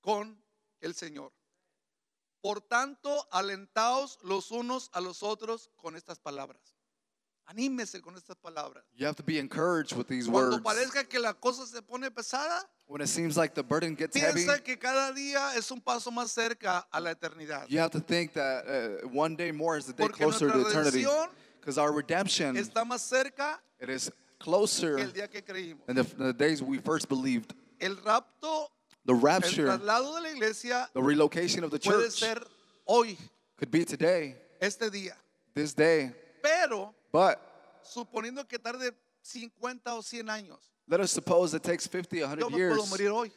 [0.00, 0.44] con
[0.86, 1.32] el Señor.
[2.40, 6.60] Por tanto, alentaos los unos a los otros con estas palabras.
[7.48, 8.84] Anímese con estas palabras.
[8.96, 10.64] You have to be encouraged with these Cuando words.
[10.64, 14.44] parezca que la cosa se pone pesada, When it seems like the burden gets heavy,
[14.44, 17.66] piensa que cada día es un paso más cerca a la eternidad.
[17.68, 20.58] you have to think that uh, one day more is the day Porque closer to
[20.58, 21.04] nuestra eternity.
[21.04, 21.30] redención
[21.60, 24.10] Because our redemption, Está más cerca it is
[24.40, 25.84] closer el día que creímos.
[25.86, 27.54] than the, the days we first believed.
[27.80, 28.70] El rapto,
[29.06, 32.42] The el rapture, traslado de la iglesia the relocation of the puede church ser
[32.86, 33.16] hoy,
[33.56, 35.14] could be today, este día.
[35.54, 36.12] this day.
[36.42, 37.38] Pero But
[37.82, 38.92] suponiendo que tarde
[39.22, 42.90] 50 o 100 años, let us suppose it takes 50, yo 100 me puedo years.
[42.90, 43.30] morir hoy.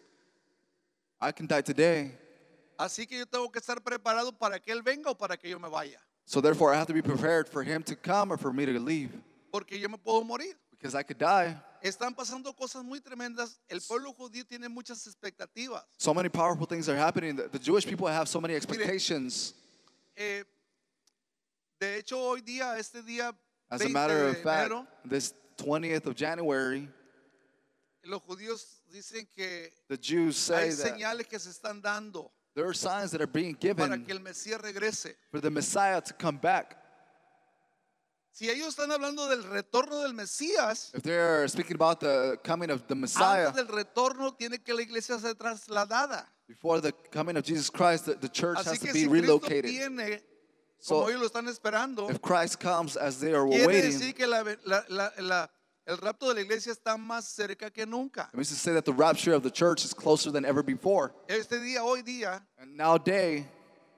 [1.21, 2.11] I can die today.
[2.79, 5.59] Así que yo tengo que estar preparado para que Él venga o para que yo
[5.59, 5.99] me vaya.
[6.25, 8.71] So therefore, I have to be prepared for him to come or for me to
[8.79, 9.11] leave
[9.51, 10.53] Porque yo me puedo morir.
[10.71, 11.55] because I could die.
[11.81, 13.59] Están pasando cosas muy tremendas.
[13.67, 15.83] El pueblo judío tiene muchas expectativas.
[15.97, 17.35] So many powerful things are happening.
[17.35, 19.53] The, the Jewish people have so many expectations.
[20.15, 20.43] Eh,
[21.79, 23.33] de hecho, hoy día, este día
[23.71, 26.89] As a 20 matter de of fact, enero, this 20th of January,
[28.03, 32.67] los judíos dicen que the Jews say hay that señales que se están dando there
[32.67, 35.15] are signs that are being para given que el Mesías regrese.
[35.31, 36.77] for the Messiah to come back.
[38.39, 42.87] Si ellos están hablando del retorno del Mesías, If they're speaking about the coming of
[42.87, 46.25] the Messiah, antes del retorno tiene que la iglesia ser trasladada.
[46.47, 49.07] before the coming of Jesus Christ, the, the church Así has que to be si
[49.09, 49.65] Cristo relocated.
[49.65, 50.21] viene
[50.79, 54.15] So, como ellos lo están esperando, If Christ comes as they are quiere waiting, decir
[54.15, 55.47] que la- la- la- la-
[55.85, 58.29] el rapto de la iglesia está más cerca que nunca.
[58.31, 61.13] it means to say that the rapture of the church is closer than ever before.
[61.27, 63.43] Este día, hoy día, And nowadays,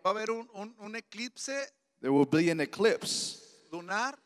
[0.04, 1.52] va a haber un, un- un eclipse
[2.02, 3.38] there will be an eclipse,
[3.72, 4.18] lunar,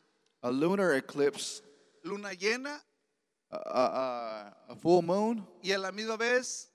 [0.46, 1.62] a lunar eclipse,
[2.04, 2.80] luna llena
[3.50, 6.68] a, a, a full moon, y a la misma vez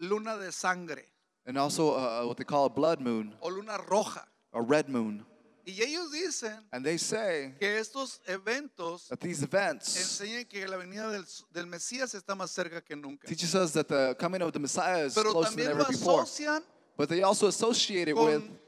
[0.00, 1.04] luna de sangre
[1.46, 4.24] and also uh, what they call a blood moon, o luna roja.
[4.52, 5.24] a red moon.
[5.68, 10.76] Y ellos dicen And they say que estos eventos that these events enseñan que la
[10.76, 13.26] venida del, del Mesías está más cerca que nunca.
[13.26, 15.88] teaches us that the coming of the Messiah is Pero closer than también ever lo
[15.88, 16.22] before.
[16.22, 16.62] asocian
[16.96, 18.58] But they also associate it with con,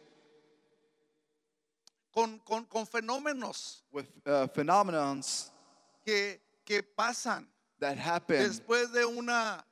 [2.12, 5.50] con, con, con fenómenos with uh, phenomenons
[6.04, 7.46] que, que pasan
[7.80, 9.64] that happen después de una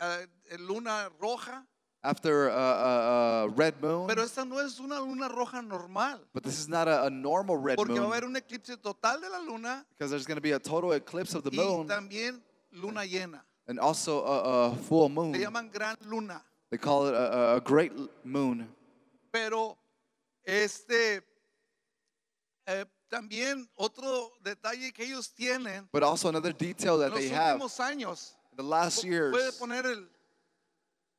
[0.00, 0.26] eh,
[0.58, 1.64] luna roja.
[2.02, 4.06] after a, a, a red moon.
[4.06, 6.20] Pero esta no es una luna roja normal.
[6.32, 8.76] But this is not a, a normal red Porque va a moon haber un eclipse
[8.76, 11.56] total de la luna because there's going to be a total eclipse of the y
[11.56, 12.40] moon también
[12.72, 13.40] luna llena.
[13.66, 15.32] and also a, a full moon.
[15.32, 16.40] Le llaman gran luna.
[16.70, 17.92] They call it a, a- great
[18.24, 18.68] moon.
[19.32, 19.76] Pero
[20.44, 21.22] este
[22.66, 27.28] eh, también otro detalle que ellos tienen But also another detail en that los they
[27.30, 28.36] have últimos años.
[28.56, 29.32] the last years.
[29.32, 30.10] Puede poner el,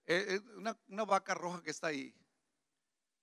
[0.07, 2.13] eh, eh, una, una vaca roja que está ahí.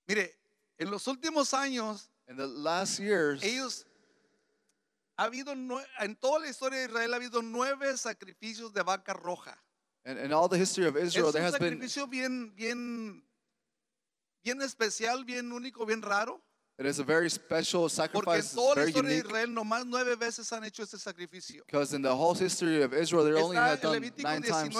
[0.06, 0.34] Mire,
[0.78, 3.86] en los últimos años In the last years, ellos
[5.16, 9.56] ha habido en toda la historia de Israel ha habido nueve sacrificios de vaca roja.
[10.06, 13.22] and in all the history of Israel, es there un has been sacrificio bien, bien,
[14.42, 16.42] bien especial, bien único, bien raro.
[16.78, 18.50] It is a very special sacrifice.
[18.50, 21.62] en toda la very historia de unique Israel nomás nueve veces han hecho este sacrificio.
[21.66, 24.42] because in the whole history of Israel, they only Está had en done Levítico nine
[24.42, 24.76] times.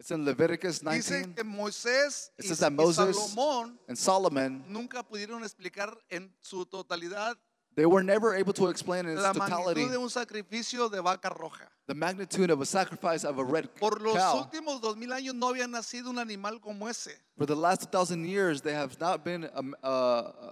[0.00, 3.96] It's in Leviticus dice 19 que Moisés It y, says that y Moses Salomón and
[3.98, 4.64] Solomon.
[4.68, 7.36] nunca pudieron explicar en su totalidad
[7.78, 11.00] They were never able to explain in its la totality magnitud de un sacrificio de
[11.00, 11.68] vaca roja.
[11.86, 14.42] the magnitude of a sacrifice of a red Por los cow.
[14.42, 17.12] últimos dos mil años no había nacido un animal como ese.
[17.36, 19.90] For the last 2,000 years, they have not been a, a,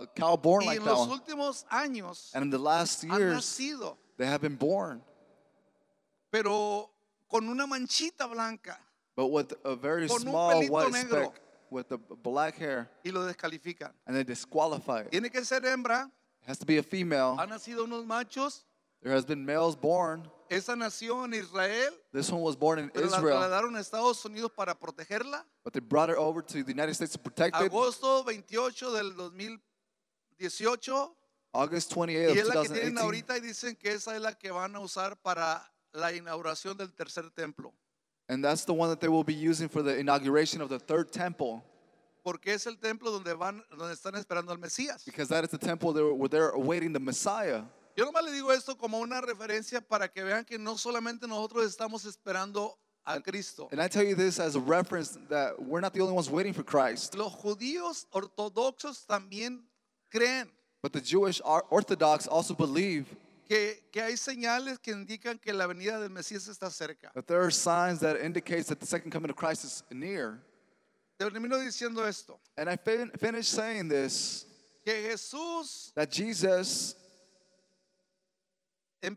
[0.02, 1.18] a cow born Y like en that los one.
[1.18, 5.02] últimos años And in the last years, nacido, they have been born,
[6.30, 6.90] pero
[7.28, 8.78] con una manchita blanca
[9.16, 11.24] but with a very Con un small pelito white negro.
[11.24, 13.90] speck with the black hair, y lo descalifican.
[14.06, 15.06] and they disqualify it.
[15.06, 16.08] It Tiene que ser hembra,
[16.46, 17.36] has to be a female.
[17.38, 18.62] han nacido unos machos.
[19.02, 20.28] There has been males born.
[20.48, 24.24] Esa nació en Israel, This one was born in pero la Israel, trasladaron a Estados
[24.24, 25.42] Unidos para protegerla.
[25.64, 27.70] but they brought her over to the United States to protect it.
[27.70, 29.10] Agosto 28 del
[30.38, 31.10] 2018
[31.52, 33.00] August 28th y of es la que tienen 2018.
[33.02, 36.92] ahorita y dicen que esa es la que van a usar para la inauguración del
[36.94, 37.72] tercer templo,
[38.28, 41.10] And that's the one that they will be using for the inauguration of the third
[41.12, 41.62] temple,
[42.26, 45.04] porque es el templo donde van donde están esperando al Mesías.
[45.04, 47.62] because that is the temple they were- where they're awaiting the Messiah.
[47.96, 51.64] Yo nomás le digo esto como una referencia para que vean que no solamente nosotros
[51.64, 53.68] estamos esperando a Cristo.
[53.70, 56.52] And I tell you this as a reference that we're not the only ones waiting
[56.52, 59.62] for Christ, Los judíos ortodoxos también
[60.10, 60.50] creen
[60.82, 63.06] but the Jewish Or- Orthodox also believe
[63.48, 67.12] que, que hay señales que indican que la venida del Mesías está cerca.
[67.14, 70.42] that there are signs that indicates that the second coming of Christ is near.
[71.18, 74.44] Termino diciendo esto, And I fin- finished saying this
[74.84, 76.94] que Jesús that Jesus
[79.02, 79.16] em-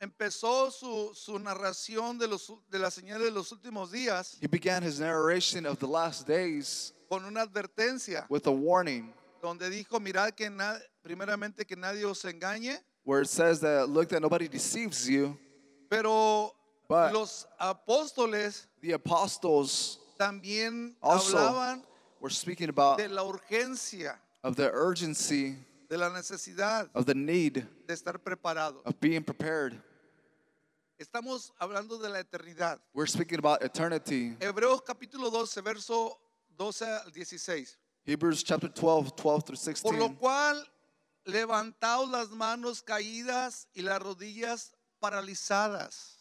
[0.00, 4.82] empezó su, su narración de, los, de las señales de los últimos días he began
[4.82, 10.32] his narration of the last days con una advertencia with a warning donde dijo, mirad
[10.34, 15.08] que na- primeramente que nadie os engañe, where it says that look that nobody deceives
[15.08, 15.38] you.
[15.88, 16.52] pero
[16.88, 21.84] But- los apóstoles The apostles también Also, hablaban
[22.20, 25.56] were speaking about de la urgencia of the urgency
[25.88, 28.82] de la necesidad of the need de estar preparados.
[28.84, 29.80] of being prepared.
[30.98, 32.78] Estamos hablando de la eternidad.
[32.94, 34.34] We're speaking about eternity.
[34.40, 36.18] Hebreos capítulo 12, verso
[36.56, 37.76] 12 al 16.
[38.06, 39.82] Hebrews chapter 12, 12 through 16.
[39.82, 40.18] Por lo 16.
[40.18, 40.66] cual,
[41.26, 46.15] levantaos las manos caídas y las rodillas paralizadas.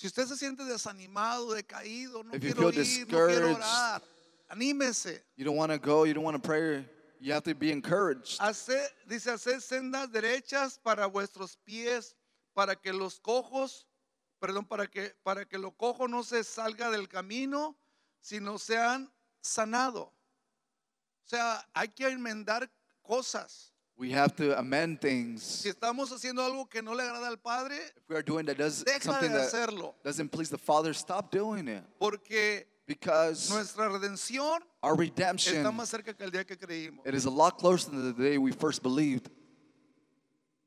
[0.00, 3.56] Si usted se siente desanimado, decaído, no If you quiero feel ir, no quiero discouraged,
[3.56, 4.02] orar,
[4.48, 5.22] anímese.
[5.36, 6.88] You don't want to go, you don't want to pray,
[7.20, 8.40] you have to be encouraged.
[8.40, 12.16] Hace- dice, hacer sendas derechas para vuestros pies,
[12.54, 13.86] para que los cojos,
[14.40, 17.76] perdón, para que, para que lo cojo no se salga del camino,
[18.22, 20.04] sino sean sanado.
[20.04, 22.72] O sea, hay que enmendar
[23.02, 23.69] cosas.
[24.00, 25.66] We have to amend Si things.
[25.66, 28.82] estamos haciendo algo que no le agrada al Padre, If we are doing that does
[28.82, 29.94] deja something that hacerlo.
[30.02, 31.84] doesn't please the Father, stop doing it.
[31.98, 37.06] Porque Because nuestra redención our está redemption, más cerca que el día que creímos.
[37.06, 39.28] it is a lot closer than the day we first believed.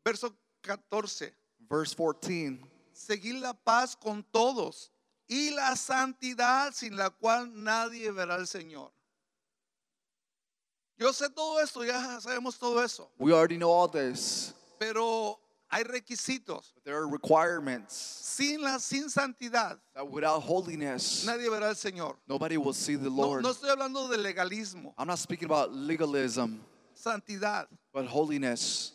[0.06, 0.32] Verso
[0.62, 1.32] 14.
[1.68, 2.60] Verse 14.
[2.94, 4.92] seguir la paz con todos
[5.28, 8.92] y la santidad sin la cual nadie verá al Señor.
[11.00, 14.54] Yo sé todo esto, ya sabemos todo eso, We already know all this.
[14.80, 15.40] pero
[15.70, 16.72] hay requisitos.
[16.76, 22.16] But there are requirements Sin la sin santidad that without holiness, nadie verá al Señor.
[22.28, 23.44] nobody will see the No, Lord.
[23.44, 26.60] no estoy hablando de legalismo, I'm not speaking about legalism,
[26.96, 27.68] santidad.
[27.92, 28.92] but holiness.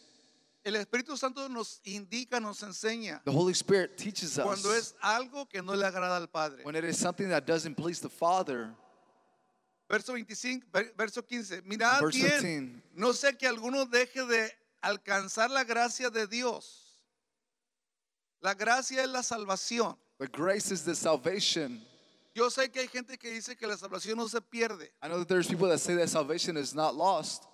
[0.65, 5.49] El Espíritu Santo nos indica, nos enseña The Holy Spirit teaches cuando us es algo
[5.49, 6.63] que no le agrada al Padre.
[6.65, 8.71] when it is something that doesn't please the Father.
[9.89, 11.63] Verso 25, ver- verso 15.
[11.63, 12.83] Mirad Verse bien, 15.
[12.95, 17.01] no sea que alguno deje de alcanzar la gracia de Dios.
[18.41, 19.97] La gracia es la salvación.
[20.19, 21.83] The grace is the salvation.
[22.35, 24.93] Yo sé que hay gente que dice que la salvación no se pierde.
[25.03, 27.45] I know that there's people that say that salvation is not lost.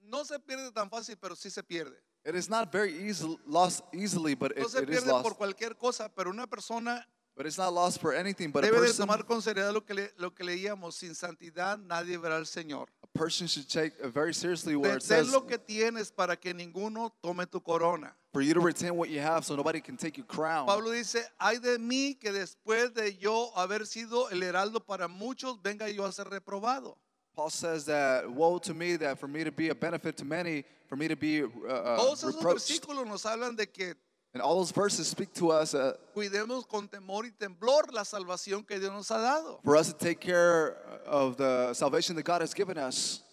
[0.00, 1.96] No se pierde tan fácil, pero sí se pierde.
[2.24, 5.36] It is not very easy lost easily, but No it, se it is pierde por
[5.36, 7.06] cualquier cosa, pero una persona
[7.38, 8.50] But it's not lost for anything.
[8.50, 10.94] But a debe de person, tomar con seriedad lo que, le- lo que leíamos.
[10.94, 12.88] Sin santidad nadie verá al Señor.
[13.04, 16.52] a person should take very seriously where it Retén says lo que tienes para que
[16.52, 18.12] ninguno tome tu corona.
[18.32, 20.66] for you to retain what you have so nobody can take your crown.
[20.66, 25.62] Pablo dice, ay de mí que después de yo haber sido el heraldo para muchos,
[25.62, 26.96] venga yo a ser reprobado.
[27.36, 30.64] Paul says that woe to me that for me to be a benefit to many,
[30.88, 32.66] for me to be uh, uh, Todos esos reproached.
[32.66, 33.94] versículos nos hablan de que
[34.38, 38.64] And all those verses speak to us uh, cuidemos con temor y temblor la salvación
[38.64, 39.58] que Dios nos ha dado.
[39.64, 40.76] for us to take care
[41.08, 43.24] of the salvation that God has given us.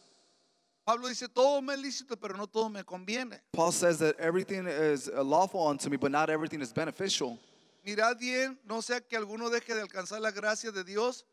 [0.83, 3.39] Pablo dice, todo me es lícito, pero no todo me conviene.
[3.53, 7.37] Paul says that everything is uh, lawful unto me, but not everything is beneficial.
[7.85, 11.23] Mirad bien, no sea que alguno deje de alcanzar la gracia de Dios,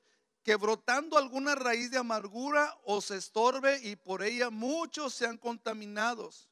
[0.45, 6.51] que brotando alguna raíz de amargura os estorbe y por ella muchos sean contaminados.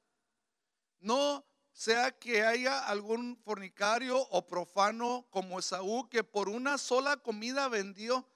[1.01, 1.45] No
[1.81, 8.29] sea que haya algún fornicario o profano como Esaú que por una sola comida vendió,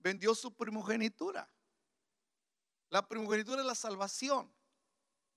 [0.00, 1.48] vendió su primogenitura.
[2.90, 4.50] La primogenitura es la salvación.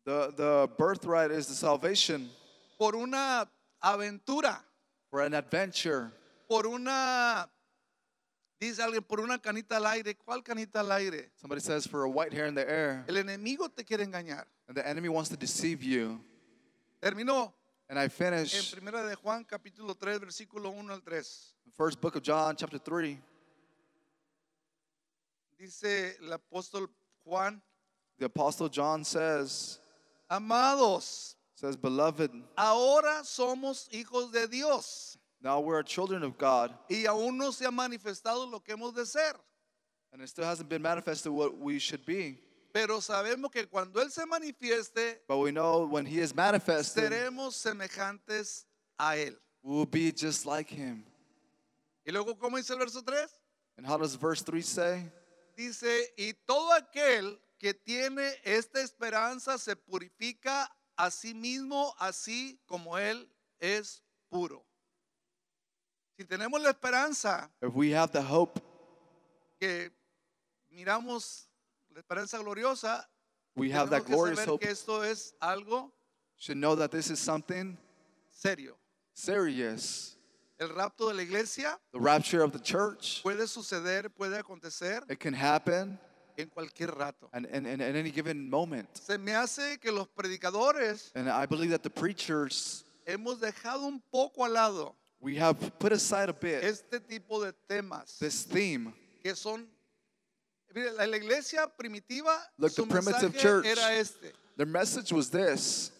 [0.05, 2.31] The, the birthright is the salvation
[2.79, 3.47] Por una
[3.79, 4.65] aventura.
[5.11, 6.09] for an adventure.
[6.49, 7.47] por una,
[8.59, 10.15] dice alguien, por una canita al aire.
[10.17, 11.29] ¿Cuál canita al aire?
[11.35, 14.47] Somebody says for a white hair in the air, El enemigo te quiere engañar.
[14.67, 16.19] and the enemy wants to deceive you.
[17.03, 17.53] Terminó
[17.89, 21.55] And I en finish Primera de Juan capítulo 3 versículo 1 al 3.
[21.65, 23.17] the first book of John, chapter 3.
[25.59, 26.87] Dice el apóstol
[27.25, 27.61] Juan,
[28.19, 29.79] The apostle John says,
[30.29, 37.37] amados, says, Beloved, ahora somos hijos de Dios now we're children of God, y aún
[37.37, 39.33] no se ha manifestado lo que hemos de ser.
[40.13, 42.39] and it still hasn't been manifested what we should be.
[42.73, 47.55] Pero sabemos que cuando Él se manifieste, But we know when he is manifested, seremos
[47.55, 48.65] semejantes
[48.97, 49.37] a Él.
[49.61, 51.05] we will be just like him.
[52.05, 53.29] Y luego, ¿cómo dice el verso 3?
[53.77, 55.11] And how does verse 3 say?
[55.55, 60.67] Dice, y todo aquel que tiene esta esperanza se purifica
[60.97, 64.65] a sí mismo, así como Él es puro.
[66.17, 68.59] Si tenemos la esperanza If we have the hope,
[69.59, 69.91] que
[70.71, 71.47] miramos,
[71.93, 73.03] la esperanza gloriosa,
[73.55, 75.91] we have that glorious hope, que esto es algo
[76.37, 77.77] should know that this is something
[78.31, 78.73] serio.
[79.13, 80.17] serious.
[80.59, 85.19] El rapto de la iglesia The rapture of the church, puede suceder, puede acontecer it
[85.19, 85.99] can happen
[86.37, 87.29] en cualquier rato.
[87.33, 88.87] and any given moment.
[88.97, 94.01] Se me hace que los predicadores And I believe that the preachers, hemos dejado un
[94.11, 98.93] poco al lado we have put aside a bit este tipo de temas this theme
[99.23, 99.65] que son
[100.75, 103.65] La, iglesia primitiva, Look, su the primitive mensaje church.
[103.65, 104.33] era este.
[104.57, 105.91] Their message was this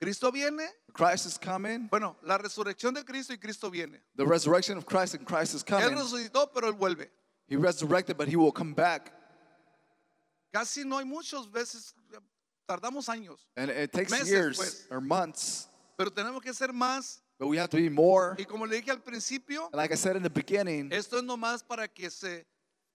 [0.00, 0.66] Cristo viene.
[0.92, 3.98] Christ is coming, Bueno, la resurrección de Cristo y Cristo viene.
[4.16, 5.96] the resurrection of Christ, and Christ is Él coming.
[5.98, 7.08] resucitó, pero Él vuelve.
[7.48, 9.12] He resurrected, but he will come back.
[10.52, 11.94] Casi no hay muchas veces,
[12.68, 14.86] tardamos años, And it takes Meses, years pues.
[14.90, 17.20] or months, pero tenemos que ser más.
[17.38, 18.34] but we have to be more.
[18.38, 21.62] Y como le dije al principio, like I said in the beginning, esto es nomás
[21.66, 22.44] para que se,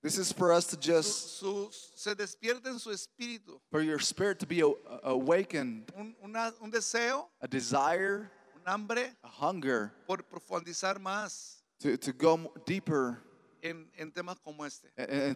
[0.06, 4.40] this is for us to just, su- se despierte en su espíritu for your spirit
[4.40, 4.72] to be a-
[5.04, 11.98] awakened, un, una- un deseo, a desire, un hambre a hunger por profundizar más to,
[11.98, 13.18] to go deeper
[13.64, 14.90] en, en temas como este.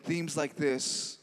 [0.04, 1.18] themes like this.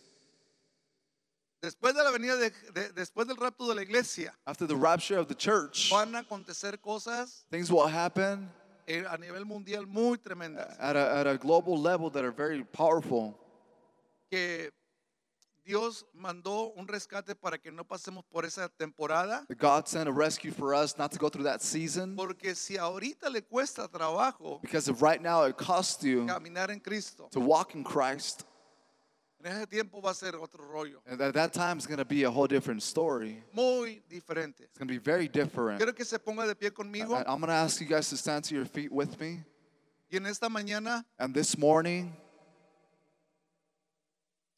[1.62, 5.18] Después de la venida de, de- después del rapto de la iglesia, After the rapture
[5.18, 8.49] of the church, van a acontecer cosas things will happen
[8.89, 10.76] a nivel mundial muy tremendas.
[10.78, 13.39] at a, at a global level that are very powerful.
[14.30, 14.70] Que
[15.64, 19.45] Dios mandó un rescate para que no pasemos por esa temporada.
[19.59, 22.14] God sent a rescue for us not to go through that season.
[22.14, 26.78] Porque si ahorita le cuesta trabajo Because if right now it costs you caminar en
[26.78, 28.45] Cristo, to walk in Christ,
[29.47, 32.05] en ese tiempo va a ser otro rollo, and at that time it's going to
[32.05, 33.42] be a whole different story.
[33.55, 34.61] muy diferente.
[34.64, 35.78] It's going to be very different.
[35.78, 38.16] Quiero que se ponga de pie conmigo I- I'm going to ask you guys to
[38.16, 39.44] stand to your feet with me.
[40.11, 42.12] y en esta mañana And this morning,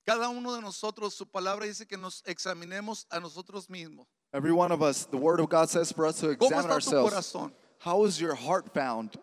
[0.07, 4.07] cada uno de nosotros, su palabra dice que nos examinemos a nosotros mismos.
[4.33, 6.69] every one of us, the Word of God says for us to ¿Cómo examine está
[6.69, 7.13] tu ourselves.
[7.15, 7.53] corazón?
[7.81, 9.17] How is your heart found?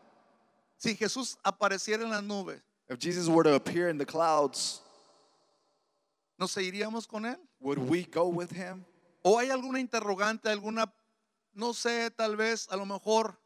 [0.78, 4.82] Si Jesús apareciera en las nubes, If Jesus were to appear in the clouds,
[6.38, 7.38] ¿nos seguiríamos con Él?
[7.60, 8.84] would we go with him?
[9.22, 10.94] ¿O hay alguna interrogante, alguna,
[11.54, 13.40] no sé, tal vez, a lo mejor,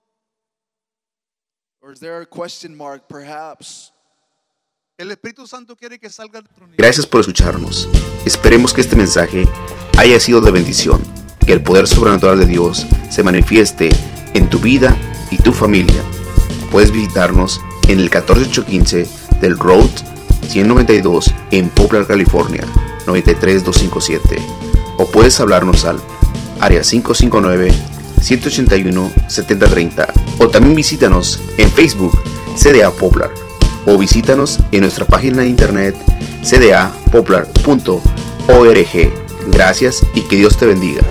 [1.81, 3.93] Or is there a question mark, perhaps?
[4.97, 6.49] el Espíritu Santo quiere que salga de?
[6.77, 7.87] Gracias por escucharnos.
[8.25, 9.47] Esperemos que este mensaje
[9.97, 11.01] haya sido de bendición,
[11.45, 13.89] que el poder sobrenatural de Dios se manifieste
[14.33, 14.97] en tu vida
[15.31, 16.03] y tu familia.
[16.69, 19.07] Puedes visitarnos en el 14815
[19.39, 19.89] del Road
[20.47, 22.63] 192 en Poplar, California
[23.05, 24.37] 93257
[24.97, 25.99] o puedes hablarnos al
[26.59, 27.71] área 559
[28.21, 32.17] 181 7030 o también visítanos en Facebook
[32.55, 33.31] CDA Poplar
[33.85, 35.95] o visítanos en nuestra página de internet
[36.43, 39.13] cdapoplar.org.
[39.47, 41.01] Gracias y que Dios te bendiga.